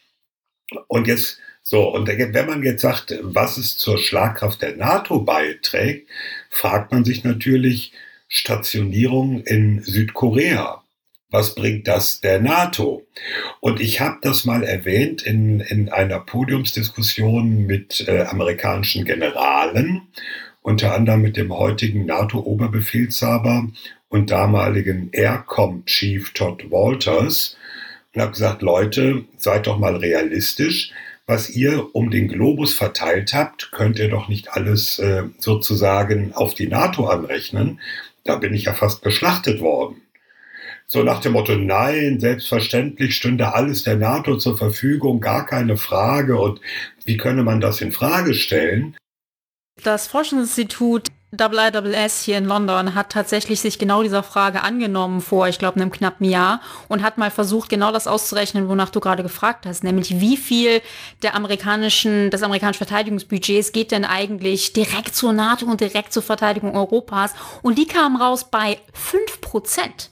[0.87, 6.09] Und jetzt, so, und wenn man jetzt sagt, was es zur Schlagkraft der NATO beiträgt,
[6.49, 7.93] fragt man sich natürlich
[8.27, 10.81] Stationierung in Südkorea
[11.31, 13.07] was bringt das der NATO?
[13.61, 20.01] Und ich habe das mal erwähnt in, in einer Podiumsdiskussion mit äh, amerikanischen Generalen,
[20.61, 23.67] unter anderem mit dem heutigen NATO-Oberbefehlshaber
[24.09, 27.57] und damaligen Aircom-Chief Todd Walters
[28.13, 30.91] und habe gesagt, Leute, seid doch mal realistisch.
[31.25, 36.53] Was ihr um den Globus verteilt habt, könnt ihr doch nicht alles äh, sozusagen auf
[36.53, 37.79] die NATO anrechnen.
[38.25, 40.01] Da bin ich ja fast geschlachtet worden.
[40.93, 46.37] So nach dem Motto, nein, selbstverständlich stünde alles der NATO zur Verfügung, gar keine Frage.
[46.37, 46.59] Und
[47.05, 48.97] wie könne man das in Frage stellen?
[49.81, 55.59] Das Forschungsinstitut IIS hier in London hat tatsächlich sich genau dieser Frage angenommen vor, ich
[55.59, 59.65] glaube, einem knappen Jahr und hat mal versucht, genau das auszurechnen, wonach du gerade gefragt
[59.65, 60.81] hast, nämlich wie viel
[61.23, 66.75] der amerikanischen, des amerikanischen Verteidigungsbudgets geht denn eigentlich direkt zur NATO und direkt zur Verteidigung
[66.75, 67.33] Europas?
[67.61, 70.11] Und die kamen raus bei fünf Prozent.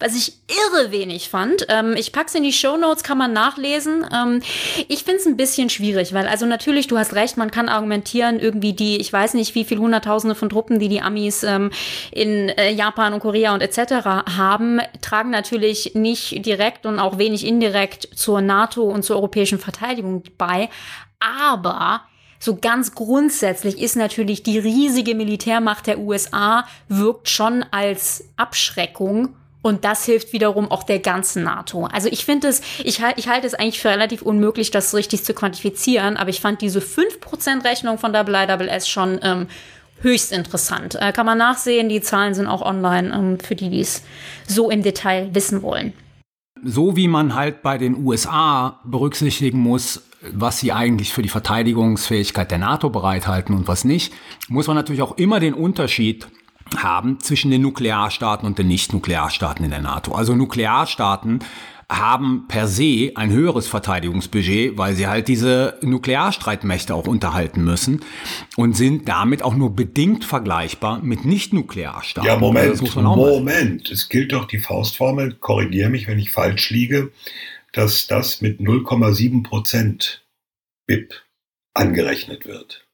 [0.00, 1.66] Was ich irre wenig fand.
[1.68, 4.06] Ähm, ich pack's in die Show Notes, kann man nachlesen.
[4.14, 4.42] Ähm,
[4.88, 8.72] ich find's ein bisschen schwierig, weil also natürlich, du hast recht, man kann argumentieren, irgendwie
[8.72, 11.70] die, ich weiß nicht, wie viel Hunderttausende von Truppen, die die Amis ähm,
[12.12, 14.04] in äh, Japan und Korea und etc.
[14.36, 20.22] haben, tragen natürlich nicht direkt und auch wenig indirekt zur NATO und zur europäischen Verteidigung
[20.36, 20.68] bei.
[21.18, 22.02] Aber
[22.38, 29.84] so ganz grundsätzlich ist natürlich die riesige Militärmacht der USA wirkt schon als Abschreckung und
[29.84, 31.86] das hilft wiederum auch der ganzen NATO.
[31.86, 35.24] Also ich finde es, ich, halt, ich halte es eigentlich für relativ unmöglich, das richtig
[35.24, 39.48] zu quantifizieren, aber ich fand diese 5% Rechnung von IISS schon ähm,
[40.00, 40.96] höchst interessant.
[41.00, 44.04] Äh, kann man nachsehen, die Zahlen sind auch online ähm, für die, die es
[44.46, 45.92] so im Detail wissen wollen.
[46.64, 50.02] So wie man halt bei den USA berücksichtigen muss,
[50.32, 54.12] was sie eigentlich für die Verteidigungsfähigkeit der NATO bereithalten und was nicht,
[54.48, 56.26] muss man natürlich auch immer den Unterschied
[56.76, 60.12] haben zwischen den Nuklearstaaten und den Nicht-Nuklearstaaten in der NATO.
[60.12, 61.40] Also Nuklearstaaten
[61.90, 68.04] haben per se ein höheres Verteidigungsbudget, weil sie halt diese Nuklearstreitmächte auch unterhalten müssen
[68.56, 72.28] und sind damit auch nur bedingt vergleichbar mit Nicht-Nuklearstaaten.
[72.28, 73.90] Ja, Moment, Moment.
[73.90, 77.10] Es gilt doch die Faustformel, korrigiere mich, wenn ich falsch liege,
[77.72, 80.26] dass das mit 0,7 Prozent
[80.86, 81.14] BIP
[81.72, 82.87] angerechnet wird.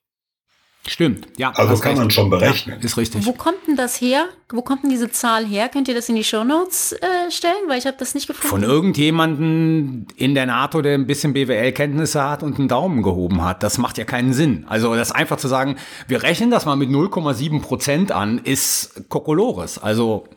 [0.87, 1.51] Stimmt, ja.
[1.57, 1.99] Also kann recht.
[1.99, 2.77] man schon berechnen.
[2.79, 3.25] Ja, ist richtig.
[3.25, 4.27] Wo kommt denn das her?
[4.51, 5.71] Wo kommt denn diese Zahl her?
[5.71, 7.55] Könnt ihr das in die Shownotes äh, stellen?
[7.69, 8.49] Weil ich habe das nicht gefunden.
[8.49, 13.63] Von irgendjemandem in der NATO, der ein bisschen BWL-Kenntnisse hat und einen Daumen gehoben hat.
[13.63, 14.67] Das macht ja keinen Sinn.
[14.69, 15.77] Also das einfach zu sagen,
[16.07, 19.79] wir rechnen das mal mit 0,7 Prozent an, ist Kokolores.
[19.79, 20.29] Also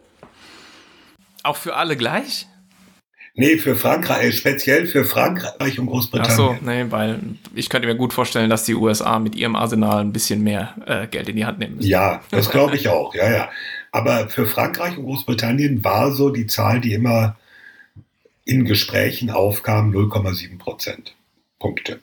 [1.43, 2.48] auch für alle gleich?
[3.40, 6.34] Nee, für Frankreich, äh, speziell für Frankreich und Großbritannien.
[6.34, 7.20] Ach so, nee, weil
[7.54, 11.06] ich könnte mir gut vorstellen, dass die USA mit ihrem Arsenal ein bisschen mehr äh,
[11.06, 11.88] Geld in die Hand nehmen müssen.
[11.88, 13.50] Ja, das glaube ich auch, ja, ja.
[13.92, 17.38] Aber für Frankreich und Großbritannien war so die Zahl, die immer
[18.44, 21.16] in Gesprächen aufkam, 0,7 Prozent.
[21.60, 22.00] Punkte.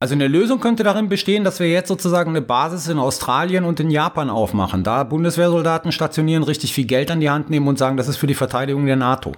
[0.00, 3.78] Also eine Lösung könnte darin bestehen, dass wir jetzt sozusagen eine Basis in Australien und
[3.80, 4.82] in Japan aufmachen.
[4.82, 8.26] Da Bundeswehrsoldaten stationieren, richtig viel Geld an die Hand nehmen und sagen, das ist für
[8.26, 9.32] die Verteidigung der NATO.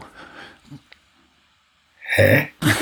[2.17, 2.49] Hä?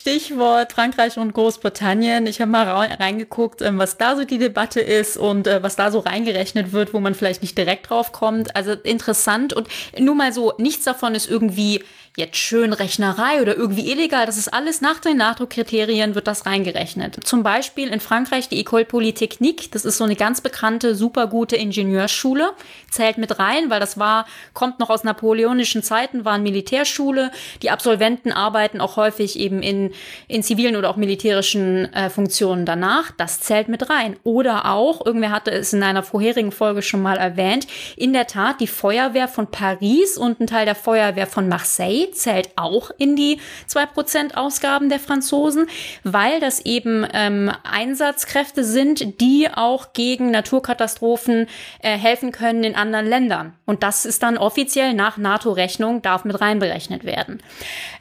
[0.00, 2.26] Stichwort Frankreich und Großbritannien.
[2.26, 5.90] Ich habe mal reingeguckt, ähm, was da so die Debatte ist und äh, was da
[5.90, 8.56] so reingerechnet wird, wo man vielleicht nicht direkt drauf kommt.
[8.56, 9.68] Also interessant und
[9.98, 11.82] nur mal so, nichts davon ist irgendwie
[12.16, 14.24] jetzt schön Rechnerei oder irgendwie illegal.
[14.24, 17.18] Das ist alles nach den NATO-Kriterien wird das reingerechnet.
[17.24, 19.72] Zum Beispiel in Frankreich die École Polytechnique.
[19.72, 22.52] Das ist so eine ganz bekannte, super gute Ingenieursschule.
[22.88, 27.32] Zählt mit rein, weil das war, kommt noch aus napoleonischen Zeiten, war eine Militärschule.
[27.62, 29.92] Die Absolventen arbeiten auch häufig eben in,
[30.28, 33.10] in zivilen oder auch militärischen äh, Funktionen danach.
[33.10, 34.16] Das zählt mit rein.
[34.22, 38.60] Oder auch, irgendwer hatte es in einer vorherigen Folge schon mal erwähnt, in der Tat
[38.60, 43.40] die Feuerwehr von Paris und ein Teil der Feuerwehr von Marseille zählt auch in die
[43.68, 45.66] 2% Ausgaben der Franzosen,
[46.02, 51.46] weil das eben ähm, Einsatzkräfte sind, die auch gegen Naturkatastrophen
[51.80, 53.54] äh, helfen können in anderen Ländern.
[53.66, 57.42] Und das ist dann offiziell nach NATO-Rechnung, darf mit reinberechnet werden.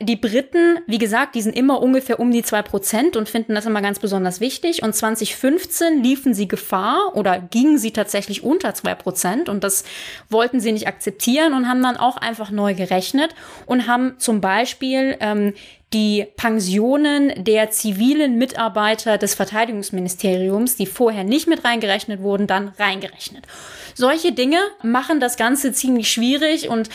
[0.02, 3.82] Die Briten, wie gesagt, die sind immer ungefähr um die 2% und finden das immer
[3.82, 4.84] ganz besonders wichtig.
[4.84, 9.84] Und 2015 liefen sie Gefahr oder gingen sie tatsächlich unter 2% und das
[10.30, 13.34] wollten sie nicht akzeptieren und haben dann auch einfach neu gerechnet
[13.66, 15.54] und haben haben zum Beispiel ähm,
[15.94, 23.46] die Pensionen der zivilen Mitarbeiter des Verteidigungsministeriums, die vorher nicht mit reingerechnet wurden, dann reingerechnet.
[23.94, 26.90] Solche Dinge machen das Ganze ziemlich schwierig und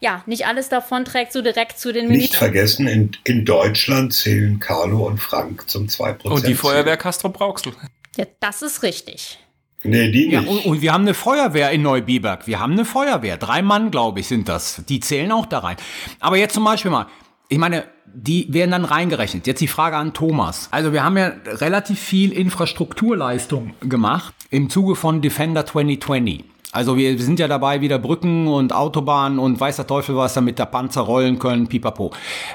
[0.00, 4.60] ja, nicht alles davon trägt so direkt zu den Nicht vergessen, in, in Deutschland zählen
[4.60, 6.28] Carlo und Frank zum 2%.
[6.28, 7.72] Und die Feuerwehr Castro Brauxel.
[8.18, 9.38] Ja, das ist richtig.
[9.84, 10.32] Nee, die nicht.
[10.32, 12.46] Ja, und, und, wir haben eine Feuerwehr in Neubiberg.
[12.46, 13.36] Wir haben eine Feuerwehr.
[13.36, 14.82] Drei Mann, glaube ich, sind das.
[14.88, 15.76] Die zählen auch da rein.
[16.20, 17.06] Aber jetzt zum Beispiel mal,
[17.48, 19.46] ich meine, die werden dann reingerechnet.
[19.46, 20.68] Jetzt die Frage an Thomas.
[20.70, 26.44] Also wir haben ja relativ viel Infrastrukturleistung gemacht im Zuge von Defender 2020.
[26.72, 30.58] Also wir sind ja dabei, wieder Brücken und Autobahnen und weiß der Teufel was, damit
[30.58, 32.12] der Panzer rollen können, pipapo.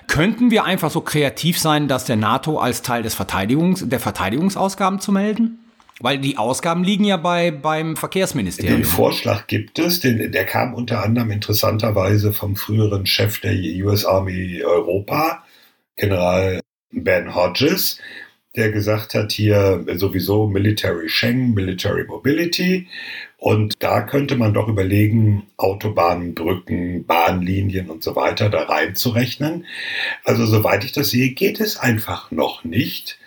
[0.07, 4.99] Könnten wir einfach so kreativ sein, das der NATO als Teil des Verteidigungs, der Verteidigungsausgaben
[4.99, 5.59] zu melden?
[5.99, 8.81] Weil die Ausgaben liegen ja bei, beim Verkehrsministerium.
[8.81, 13.53] Den Vorschlag gibt es, den, der kam unter anderem interessanterweise vom früheren Chef der
[13.85, 15.43] US Army Europa,
[15.97, 17.99] General Ben Hodges,
[18.55, 22.87] der gesagt hat, hier sowieso Military Schengen, Military Mobility.
[23.37, 29.65] Und da könnte man doch überlegen, Autobahnen, Brücken, Bahnlinien und so weiter da reinzurechnen.
[30.23, 33.19] Also soweit ich das sehe, geht es einfach noch nicht.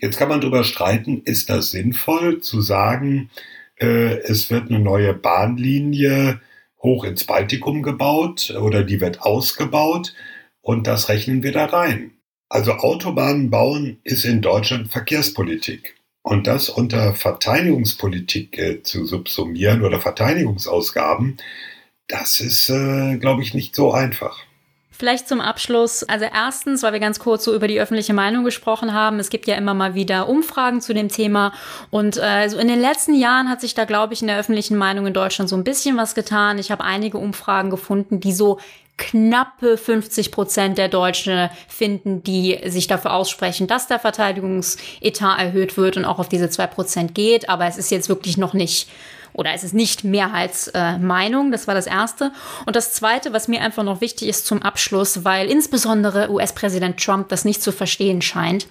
[0.00, 3.30] Jetzt kann man darüber streiten, ist das sinnvoll zu sagen,
[3.76, 6.40] äh, es wird eine neue Bahnlinie
[6.82, 10.14] hoch ins Baltikum gebaut oder die wird ausgebaut
[10.62, 12.12] und das rechnen wir da rein.
[12.48, 15.96] Also Autobahnen bauen ist in Deutschland Verkehrspolitik.
[16.22, 21.38] Und das unter Verteidigungspolitik äh, zu subsumieren oder Verteidigungsausgaben,
[22.08, 24.44] das ist, äh, glaube ich, nicht so einfach.
[25.00, 26.02] Vielleicht zum Abschluss.
[26.02, 29.18] Also erstens, weil wir ganz kurz so über die öffentliche Meinung gesprochen haben.
[29.18, 31.54] Es gibt ja immer mal wieder Umfragen zu dem Thema.
[31.88, 34.76] Und äh, so in den letzten Jahren hat sich da, glaube ich, in der öffentlichen
[34.76, 36.58] Meinung in Deutschland so ein bisschen was getan.
[36.58, 38.58] Ich habe einige Umfragen gefunden, die so
[38.98, 45.96] knappe 50 Prozent der Deutschen finden, die sich dafür aussprechen, dass der Verteidigungsetat erhöht wird
[45.96, 47.48] und auch auf diese zwei Prozent geht.
[47.48, 48.90] Aber es ist jetzt wirklich noch nicht
[49.32, 51.48] oder es ist nicht Mehrheitsmeinung.
[51.48, 52.32] Äh, das war das Erste.
[52.66, 57.28] Und das Zweite, was mir einfach noch wichtig ist zum Abschluss, weil insbesondere US-Präsident Trump
[57.28, 58.66] das nicht zu verstehen scheint.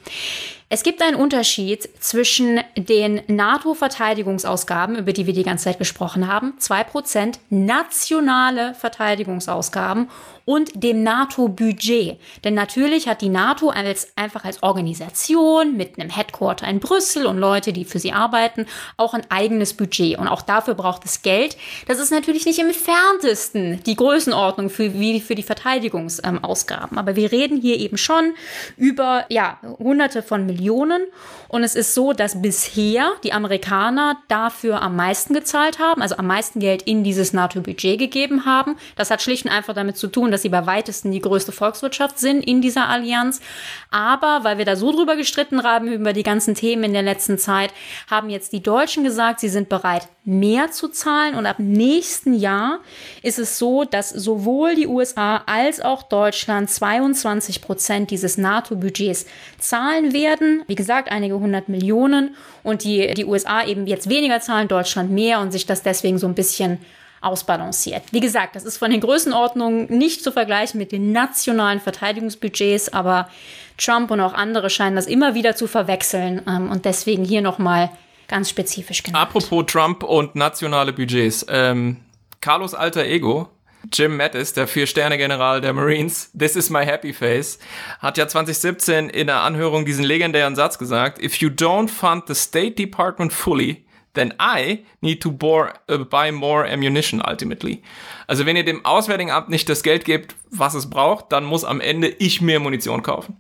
[0.72, 6.54] Es gibt einen Unterschied zwischen den NATO-Verteidigungsausgaben, über die wir die ganze Zeit gesprochen haben,
[6.60, 10.12] zwei Prozent nationale Verteidigungsausgaben
[10.46, 12.20] und dem NATO-Budget.
[12.44, 17.40] Denn natürlich hat die NATO als, einfach als Organisation mit einem Headquarter in Brüssel und
[17.40, 20.20] Leute, die für sie arbeiten, auch ein eigenes Budget.
[20.20, 21.58] Und auch dafür braucht es Geld.
[21.88, 27.00] Das ist natürlich nicht im entferntesten die Größenordnung für, wie für die Verteidigungsausgaben.
[27.00, 28.34] Aber wir reden hier eben schon
[28.78, 30.59] über, ja, hunderte von Millionen.
[30.60, 31.07] Millionen
[31.50, 36.28] und es ist so, dass bisher die Amerikaner dafür am meisten gezahlt haben, also am
[36.28, 38.78] meisten Geld in dieses NATO-Budget gegeben haben.
[38.95, 42.20] Das hat schlicht und einfach damit zu tun, dass sie bei weitesten die größte Volkswirtschaft
[42.20, 43.41] sind in dieser Allianz.
[43.89, 47.39] Aber weil wir da so drüber gestritten haben über die ganzen Themen in der letzten
[47.39, 47.74] Zeit,
[48.10, 51.34] haben jetzt die Deutschen gesagt, sie sind bereit, mehr zu zahlen.
[51.34, 52.80] Und ab nächsten Jahr
[53.24, 59.26] ist es so, dass sowohl die USA als auch Deutschland 22 Prozent dieses NATO-Budgets
[59.58, 60.64] zahlen werden.
[60.68, 62.36] Wie gesagt, einige hundert Millionen.
[62.64, 66.28] Und die, die USA eben jetzt weniger zahlen, Deutschland mehr und sich das deswegen so
[66.28, 66.80] ein bisschen
[67.22, 68.04] ausbalanciert.
[68.12, 73.30] Wie gesagt, das ist von den Größenordnungen nicht zu vergleichen mit den nationalen Verteidigungsbudgets, aber
[73.78, 77.90] Trump und auch andere scheinen das immer wieder zu verwechseln ähm, und deswegen hier nochmal
[78.28, 79.24] ganz spezifisch genannt.
[79.24, 81.46] Apropos Trump und nationale Budgets.
[81.50, 81.98] Ähm,
[82.42, 83.50] Carlos alter Ego,
[83.92, 87.60] Jim Mattis, der Vier-Sterne-General der Marines, This is my happy face,
[88.00, 92.36] hat ja 2017 in der Anhörung diesen legendären Satz gesagt, If you don't fund the
[92.36, 97.82] State Department fully, then I need to bore, uh, buy more ammunition ultimately.
[98.28, 101.64] Also wenn ihr dem Auswärtigen Amt nicht das Geld gebt, was es braucht, dann muss
[101.64, 103.38] am Ende ich mehr Munition kaufen.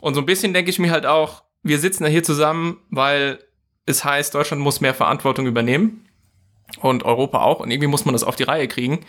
[0.00, 3.38] Und so ein bisschen denke ich mir halt auch, wir sitzen da hier zusammen, weil
[3.86, 6.03] es heißt, Deutschland muss mehr Verantwortung übernehmen
[6.80, 9.00] und Europa auch und irgendwie muss man das auf die Reihe kriegen.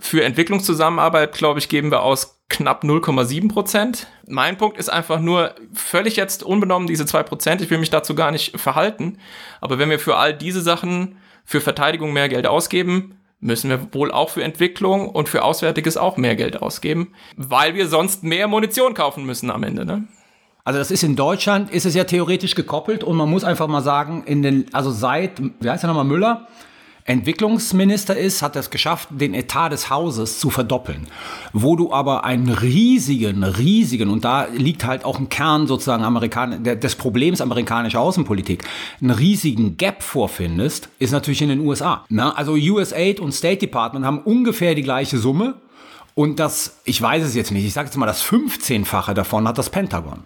[0.00, 4.08] Für Entwicklungszusammenarbeit, glaube ich, geben wir aus knapp 0,7 Prozent.
[4.26, 7.60] Mein Punkt ist einfach nur völlig jetzt unbenommen diese 2 Prozent.
[7.62, 9.18] Ich will mich dazu gar nicht verhalten.
[9.60, 14.12] Aber wenn wir für all diese Sachen für Verteidigung mehr Geld ausgeben, müssen wir wohl
[14.12, 18.94] auch für Entwicklung und für Auswärtiges auch mehr Geld ausgeben, weil wir sonst mehr Munition
[18.94, 19.84] kaufen müssen am Ende.
[19.84, 20.04] Ne?
[20.64, 23.82] Also das ist in Deutschland, ist es ja theoretisch gekoppelt und man muss einfach mal
[23.82, 26.46] sagen, in den, also seit, wie heißt der nochmal, Müller,
[27.04, 31.08] Entwicklungsminister ist, hat es geschafft, den Etat des Hauses zu verdoppeln.
[31.52, 36.62] Wo du aber einen riesigen, riesigen, und da liegt halt auch ein Kern sozusagen Amerikan
[36.62, 38.64] des Problems amerikanischer Außenpolitik,
[39.00, 42.04] einen riesigen Gap vorfindest, ist natürlich in den USA.
[42.08, 45.54] Na, also USAID und State Department haben ungefähr die gleiche Summe.
[46.14, 49.58] Und das, ich weiß es jetzt nicht, ich sage jetzt mal, das 15-fache davon hat
[49.58, 50.24] das Pentagon.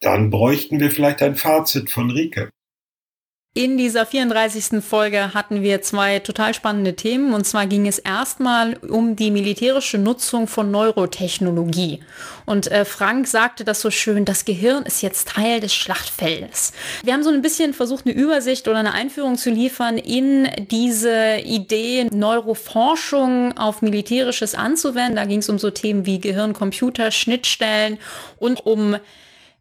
[0.00, 2.50] Dann bräuchten wir vielleicht ein Fazit von Rike.
[3.56, 4.82] In dieser 34.
[4.82, 7.32] Folge hatten wir zwei total spannende Themen.
[7.34, 12.00] Und zwar ging es erstmal um die militärische Nutzung von Neurotechnologie.
[12.46, 16.72] Und äh, Frank sagte das so schön, das Gehirn ist jetzt Teil des Schlachtfeldes.
[17.04, 21.36] Wir haben so ein bisschen versucht, eine Übersicht oder eine Einführung zu liefern in diese
[21.44, 25.14] Idee, Neuroforschung auf militärisches anzuwenden.
[25.14, 27.98] Da ging es um so Themen wie Gehirn, Computer, Schnittstellen
[28.36, 28.96] und um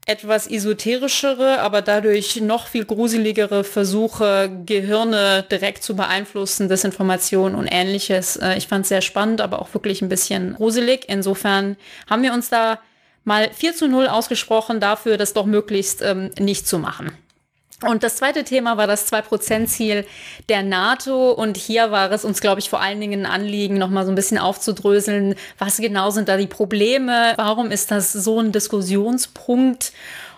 [0.06, 8.36] etwas esoterischere, aber dadurch noch viel gruseligere Versuche, Gehirne direkt zu beeinflussen, Desinformation und ähnliches.
[8.38, 11.06] Äh, ich fand es sehr spannend, aber auch wirklich ein bisschen gruselig.
[11.08, 11.78] Insofern
[12.10, 12.80] haben wir uns da
[13.24, 17.12] mal 4 zu 0 ausgesprochen dafür, das doch möglichst ähm, nicht zu machen.
[17.82, 20.06] Und das zweite Thema war das 2%-Ziel
[20.50, 21.32] der NATO.
[21.32, 24.16] Und hier war es uns, glaube ich, vor allen Dingen ein Anliegen, nochmal so ein
[24.16, 29.92] bisschen aufzudröseln, was genau sind da die Probleme, warum ist das so ein Diskussionspunkt.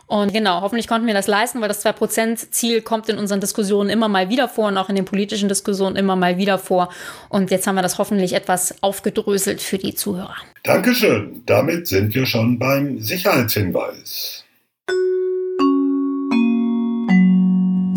[0.07, 4.07] Und genau, hoffentlich konnten wir das leisten, weil das 2%-Ziel kommt in unseren Diskussionen immer
[4.07, 6.89] mal wieder vor und auch in den politischen Diskussionen immer mal wieder vor.
[7.29, 10.36] Und jetzt haben wir das hoffentlich etwas aufgedröselt für die Zuhörer.
[10.63, 11.41] Dankeschön.
[11.47, 14.45] Damit sind wir schon beim Sicherheitshinweis.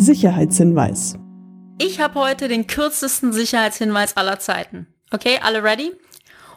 [0.01, 1.17] Sicherheitshinweis.
[1.81, 4.87] Ich habe heute den kürzesten Sicherheitshinweis aller Zeiten.
[5.11, 5.91] Okay, alle ready?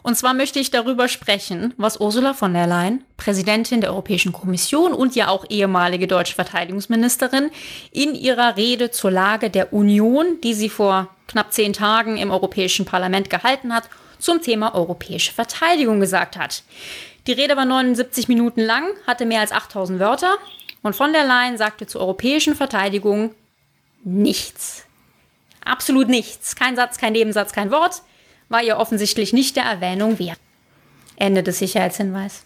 [0.04, 4.92] Und zwar möchte ich darüber sprechen, was Ursula von der Leyen, Präsidentin der Europäischen Kommission
[4.92, 7.50] und ja auch ehemalige deutsche Verteidigungsministerin,
[7.90, 12.84] in ihrer Rede zur Lage der Union, die sie vor knapp zehn Tagen im Europäischen
[12.84, 13.88] Parlament gehalten hat,
[14.20, 16.62] zum Thema europäische Verteidigung gesagt hat.
[17.26, 20.38] Die Rede war 79 Minuten lang, hatte mehr als 8000 Wörter
[20.82, 23.34] und von der Leyen sagte zur europäischen Verteidigung
[24.04, 24.86] nichts.
[25.64, 26.56] Absolut nichts.
[26.56, 28.02] Kein Satz, kein Nebensatz, kein Wort.
[28.48, 30.38] War ihr offensichtlich nicht der Erwähnung wert.
[31.16, 32.44] Ende des Sicherheitshinweis.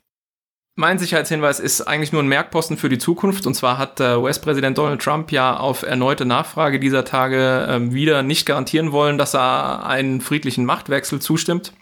[0.78, 3.46] Mein Sicherheitshinweis ist eigentlich nur ein Merkposten für die Zukunft.
[3.46, 8.22] Und zwar hat äh, US-Präsident Donald Trump ja auf erneute Nachfrage dieser Tage äh, wieder
[8.22, 11.72] nicht garantieren wollen, dass er einen friedlichen Machtwechsel zustimmt,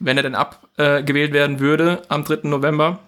[0.00, 2.48] wenn er denn abgewählt äh, werden würde am 3.
[2.48, 2.98] November.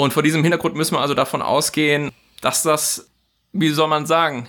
[0.00, 3.10] Und vor diesem Hintergrund müssen wir also davon ausgehen, dass das,
[3.52, 4.48] wie soll man sagen,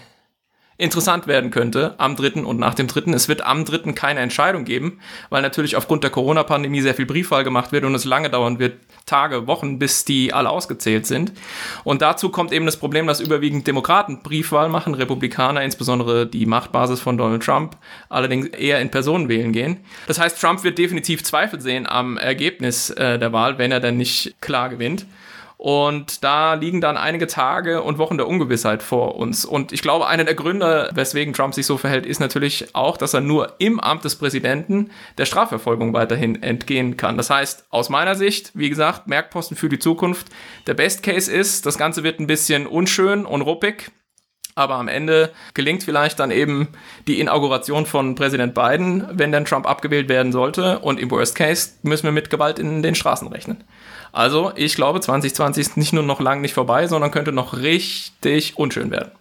[0.77, 3.13] interessant werden könnte am dritten und nach dem dritten.
[3.13, 7.43] Es wird am dritten keine Entscheidung geben, weil natürlich aufgrund der Corona-Pandemie sehr viel Briefwahl
[7.43, 11.33] gemacht wird und es lange dauern wird, Tage, Wochen, bis die alle ausgezählt sind.
[11.83, 17.01] Und dazu kommt eben das Problem, dass überwiegend Demokraten Briefwahl machen, Republikaner, insbesondere die Machtbasis
[17.01, 17.75] von Donald Trump,
[18.07, 19.81] allerdings eher in Personen wählen gehen.
[20.07, 23.97] Das heißt, Trump wird definitiv Zweifel sehen am Ergebnis äh, der Wahl, wenn er dann
[23.97, 25.05] nicht klar gewinnt.
[25.61, 29.45] Und da liegen dann einige Tage und Wochen der Ungewissheit vor uns.
[29.45, 33.13] Und ich glaube, einer der Gründe, weswegen Trump sich so verhält, ist natürlich auch, dass
[33.13, 34.89] er nur im Amt des Präsidenten
[35.19, 37.15] der Strafverfolgung weiterhin entgehen kann.
[37.15, 40.29] Das heißt, aus meiner Sicht, wie gesagt, Merkposten für die Zukunft.
[40.65, 43.91] Der Best Case ist, das Ganze wird ein bisschen unschön und ruppig.
[44.55, 46.69] Aber am Ende gelingt vielleicht dann eben
[47.07, 50.79] die Inauguration von Präsident Biden, wenn dann Trump abgewählt werden sollte.
[50.79, 53.63] Und im Worst Case müssen wir mit Gewalt in den Straßen rechnen.
[54.11, 58.57] Also ich glaube, 2020 ist nicht nur noch lang nicht vorbei, sondern könnte noch richtig
[58.57, 59.11] unschön werden.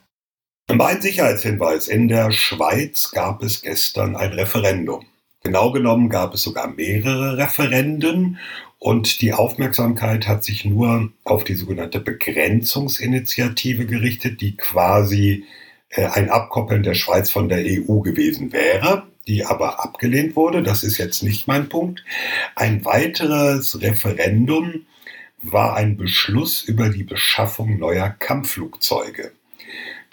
[0.72, 1.88] Mein Sicherheitshinweis.
[1.88, 5.04] In der Schweiz gab es gestern ein Referendum.
[5.42, 8.38] Genau genommen gab es sogar mehrere Referenden
[8.78, 15.44] und die Aufmerksamkeit hat sich nur auf die sogenannte Begrenzungsinitiative gerichtet, die quasi
[15.90, 20.62] äh, ein Abkoppeln der Schweiz von der EU gewesen wäre die aber abgelehnt wurde.
[20.62, 22.04] Das ist jetzt nicht mein Punkt.
[22.56, 24.86] Ein weiteres Referendum
[25.40, 29.30] war ein Beschluss über die Beschaffung neuer Kampfflugzeuge.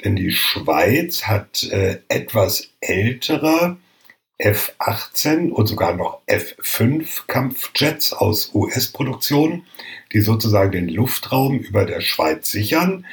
[0.03, 3.77] Denn die Schweiz hat äh, etwas ältere
[4.37, 9.63] F-18 und sogar noch F-5 Kampfjets aus US-Produktion,
[10.13, 13.07] die sozusagen den Luftraum über der Schweiz sichern.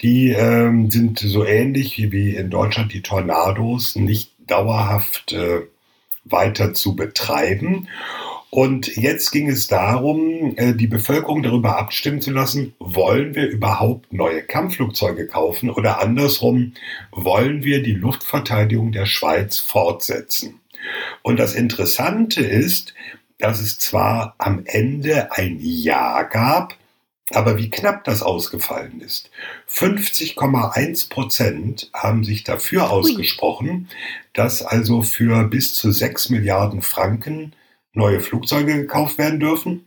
[0.00, 5.62] Die ähm, sind so ähnlich wie in Deutschland die Tornados, nicht dauerhaft äh,
[6.24, 7.88] weiter zu betreiben.
[8.50, 14.12] Und jetzt ging es darum, äh, die Bevölkerung darüber abstimmen zu lassen, wollen wir überhaupt
[14.12, 16.72] neue Kampfflugzeuge kaufen oder andersrum,
[17.12, 20.60] wollen wir die Luftverteidigung der Schweiz fortsetzen.
[21.22, 22.94] Und das Interessante ist,
[23.38, 26.76] dass es zwar am Ende ein Ja gab,
[27.32, 29.30] aber wie knapp das ausgefallen ist.
[29.68, 33.88] 50,1 Prozent haben sich dafür ausgesprochen,
[34.32, 37.54] dass also für bis zu 6 Milliarden Franken
[37.92, 39.86] neue Flugzeuge gekauft werden dürfen.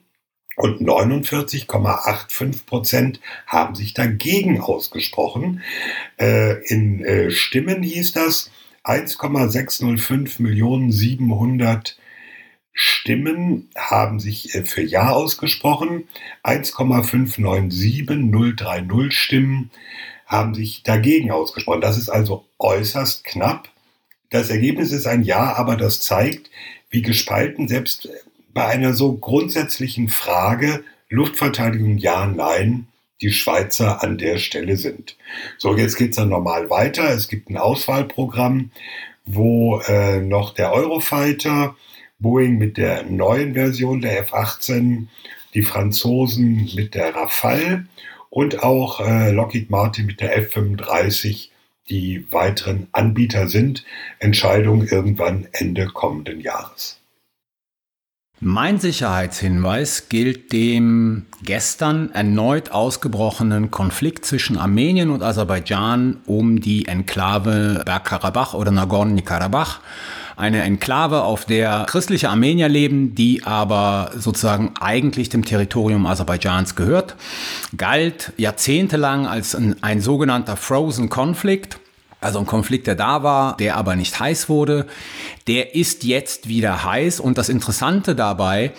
[0.56, 5.64] Und 49,85 Prozent haben sich dagegen ausgesprochen.
[6.20, 8.52] Äh, in äh, Stimmen hieß das
[8.84, 11.98] 1,605 Millionen 700
[12.74, 16.10] Stimmen haben sich äh, für Ja ausgesprochen.
[16.44, 19.70] 1,597030 Stimmen
[20.26, 21.82] haben sich dagegen ausgesprochen.
[21.82, 23.70] Das ist also äußerst knapp.
[24.30, 26.50] Das Ergebnis ist ein Ja, aber das zeigt,
[26.90, 28.10] wie gespalten selbst
[28.54, 32.88] bei einer so grundsätzlichen Frage Luftverteidigung Ja, Nein
[33.22, 35.16] die Schweizer an der Stelle sind.
[35.58, 37.10] So, jetzt geht es dann normal weiter.
[37.10, 38.72] Es gibt ein Auswahlprogramm,
[39.26, 41.76] wo äh, noch der Eurofighter
[42.24, 45.06] Boeing mit der neuen Version der F-18,
[45.54, 47.86] die Franzosen mit der Rafale
[48.32, 51.50] und auch äh, Lockheed Martin mit der F-35
[51.90, 53.84] die weiteren Anbieter sind.
[54.20, 57.00] Entscheidung irgendwann Ende kommenden Jahres.
[58.40, 67.84] Mein Sicherheitshinweis gilt dem gestern erneut ausgebrochenen Konflikt zwischen Armenien und Aserbaidschan um die Enklave
[67.86, 69.80] Bergkarabach oder Nagorno-Karabach
[70.36, 77.16] eine Enklave, auf der christliche Armenier leben, die aber sozusagen eigentlich dem Territorium Aserbaidschans gehört,
[77.78, 81.80] galt jahrzehntelang als ein, ein sogenannter Frozen Conflict.
[82.20, 84.88] Also ein Konflikt, der da war, der aber nicht heiß wurde,
[85.48, 87.20] der ist jetzt wieder heiß.
[87.20, 88.72] Und das Interessante dabei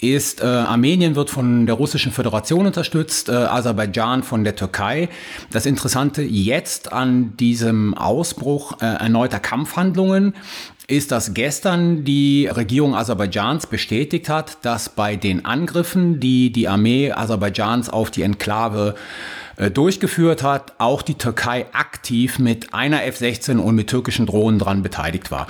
[0.00, 5.08] ist, äh, Armenien wird von der Russischen Föderation unterstützt, äh, Aserbaidschan von der Türkei.
[5.50, 10.34] Das Interessante jetzt an diesem Ausbruch äh, erneuter Kampfhandlungen
[10.88, 17.12] ist, dass gestern die Regierung Aserbaidschans bestätigt hat, dass bei den Angriffen, die die Armee
[17.12, 18.94] Aserbaidschans auf die Enklave
[19.58, 24.82] äh, durchgeführt hat, auch die Türkei aktiv mit einer F-16 und mit türkischen Drohnen dran
[24.82, 25.46] beteiligt war.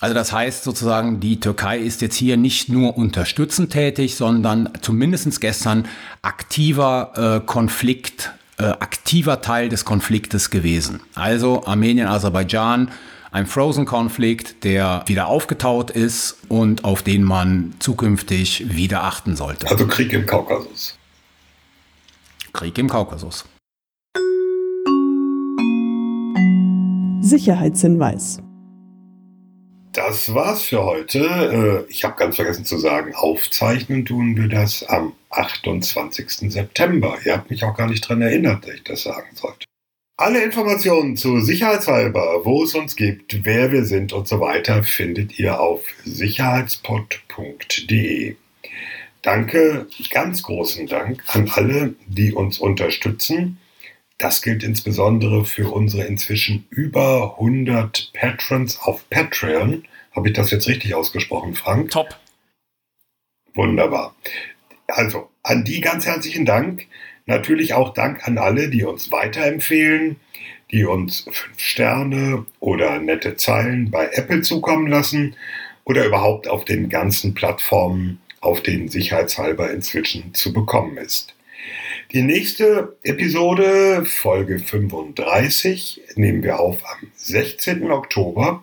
[0.00, 5.40] Also das heißt sozusagen, die Türkei ist jetzt hier nicht nur unterstützend tätig, sondern zumindest
[5.40, 5.88] gestern
[6.20, 11.00] aktiver äh, Konflikt, äh, aktiver Teil des Konfliktes gewesen.
[11.14, 12.90] Also Armenien, Aserbaidschan,
[13.34, 19.68] ein Frozen-Konflikt, der wieder aufgetaut ist und auf den man zukünftig wieder achten sollte.
[19.68, 20.96] Also Krieg im Kaukasus.
[22.52, 23.44] Krieg im Kaukasus.
[27.22, 28.38] Sicherheitshinweis.
[29.92, 31.18] Das war's für heute.
[31.88, 36.52] Äh, ich habe ganz vergessen zu sagen, aufzeichnen tun wir das am 28.
[36.52, 37.18] September.
[37.24, 39.66] Ihr habt mich auch gar nicht dran erinnert, dass ich das sagen sollte.
[40.16, 45.40] Alle Informationen zu Sicherheitshalber, wo es uns gibt, wer wir sind und so weiter, findet
[45.40, 48.36] ihr auf sicherheitspod.de.
[49.22, 53.58] Danke, ganz großen Dank an alle, die uns unterstützen.
[54.16, 59.82] Das gilt insbesondere für unsere inzwischen über 100 Patrons auf Patreon.
[60.14, 61.90] Habe ich das jetzt richtig ausgesprochen, Frank?
[61.90, 62.16] Top.
[63.54, 64.14] Wunderbar.
[64.86, 66.86] Also, an die ganz herzlichen Dank.
[67.26, 70.16] Natürlich auch Dank an alle, die uns weiterempfehlen,
[70.70, 75.36] die uns fünf Sterne oder nette Zeilen bei Apple zukommen lassen
[75.84, 81.34] oder überhaupt auf den ganzen Plattformen auf denen sicherheitshalber inzwischen zu bekommen ist.
[82.12, 87.90] Die nächste Episode, Folge 35, nehmen wir auf am 16.
[87.90, 88.62] Oktober.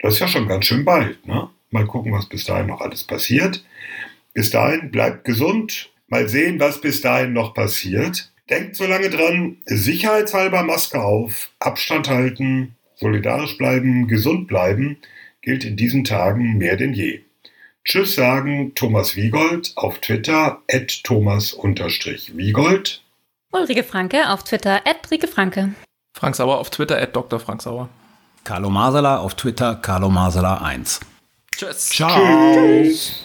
[0.00, 1.24] Das ist ja schon ganz schön bald.
[1.26, 1.48] Ne?
[1.70, 3.64] Mal gucken, was bis dahin noch alles passiert.
[4.34, 5.90] Bis dahin bleibt gesund.
[6.08, 8.30] Mal sehen, was bis dahin noch passiert.
[8.48, 14.98] Denkt so lange dran, sicherheitshalber Maske auf, Abstand halten, solidarisch bleiben, gesund bleiben,
[15.42, 17.22] gilt in diesen Tagen mehr denn je.
[17.84, 23.02] Tschüss sagen Thomas Wiegold auf Twitter at Thomas-Wiegold.
[23.52, 25.74] Ulrike Franke auf Twitter at Rike Franke.
[26.14, 27.38] Frank Sauer auf Twitter at Dr.
[27.38, 27.88] Frank Sauer.
[28.42, 31.00] Carlo Masala auf Twitter Carlo Masala 1.
[31.56, 31.90] Tschüss.
[31.90, 32.54] Ciao.
[32.54, 33.24] Tschüss.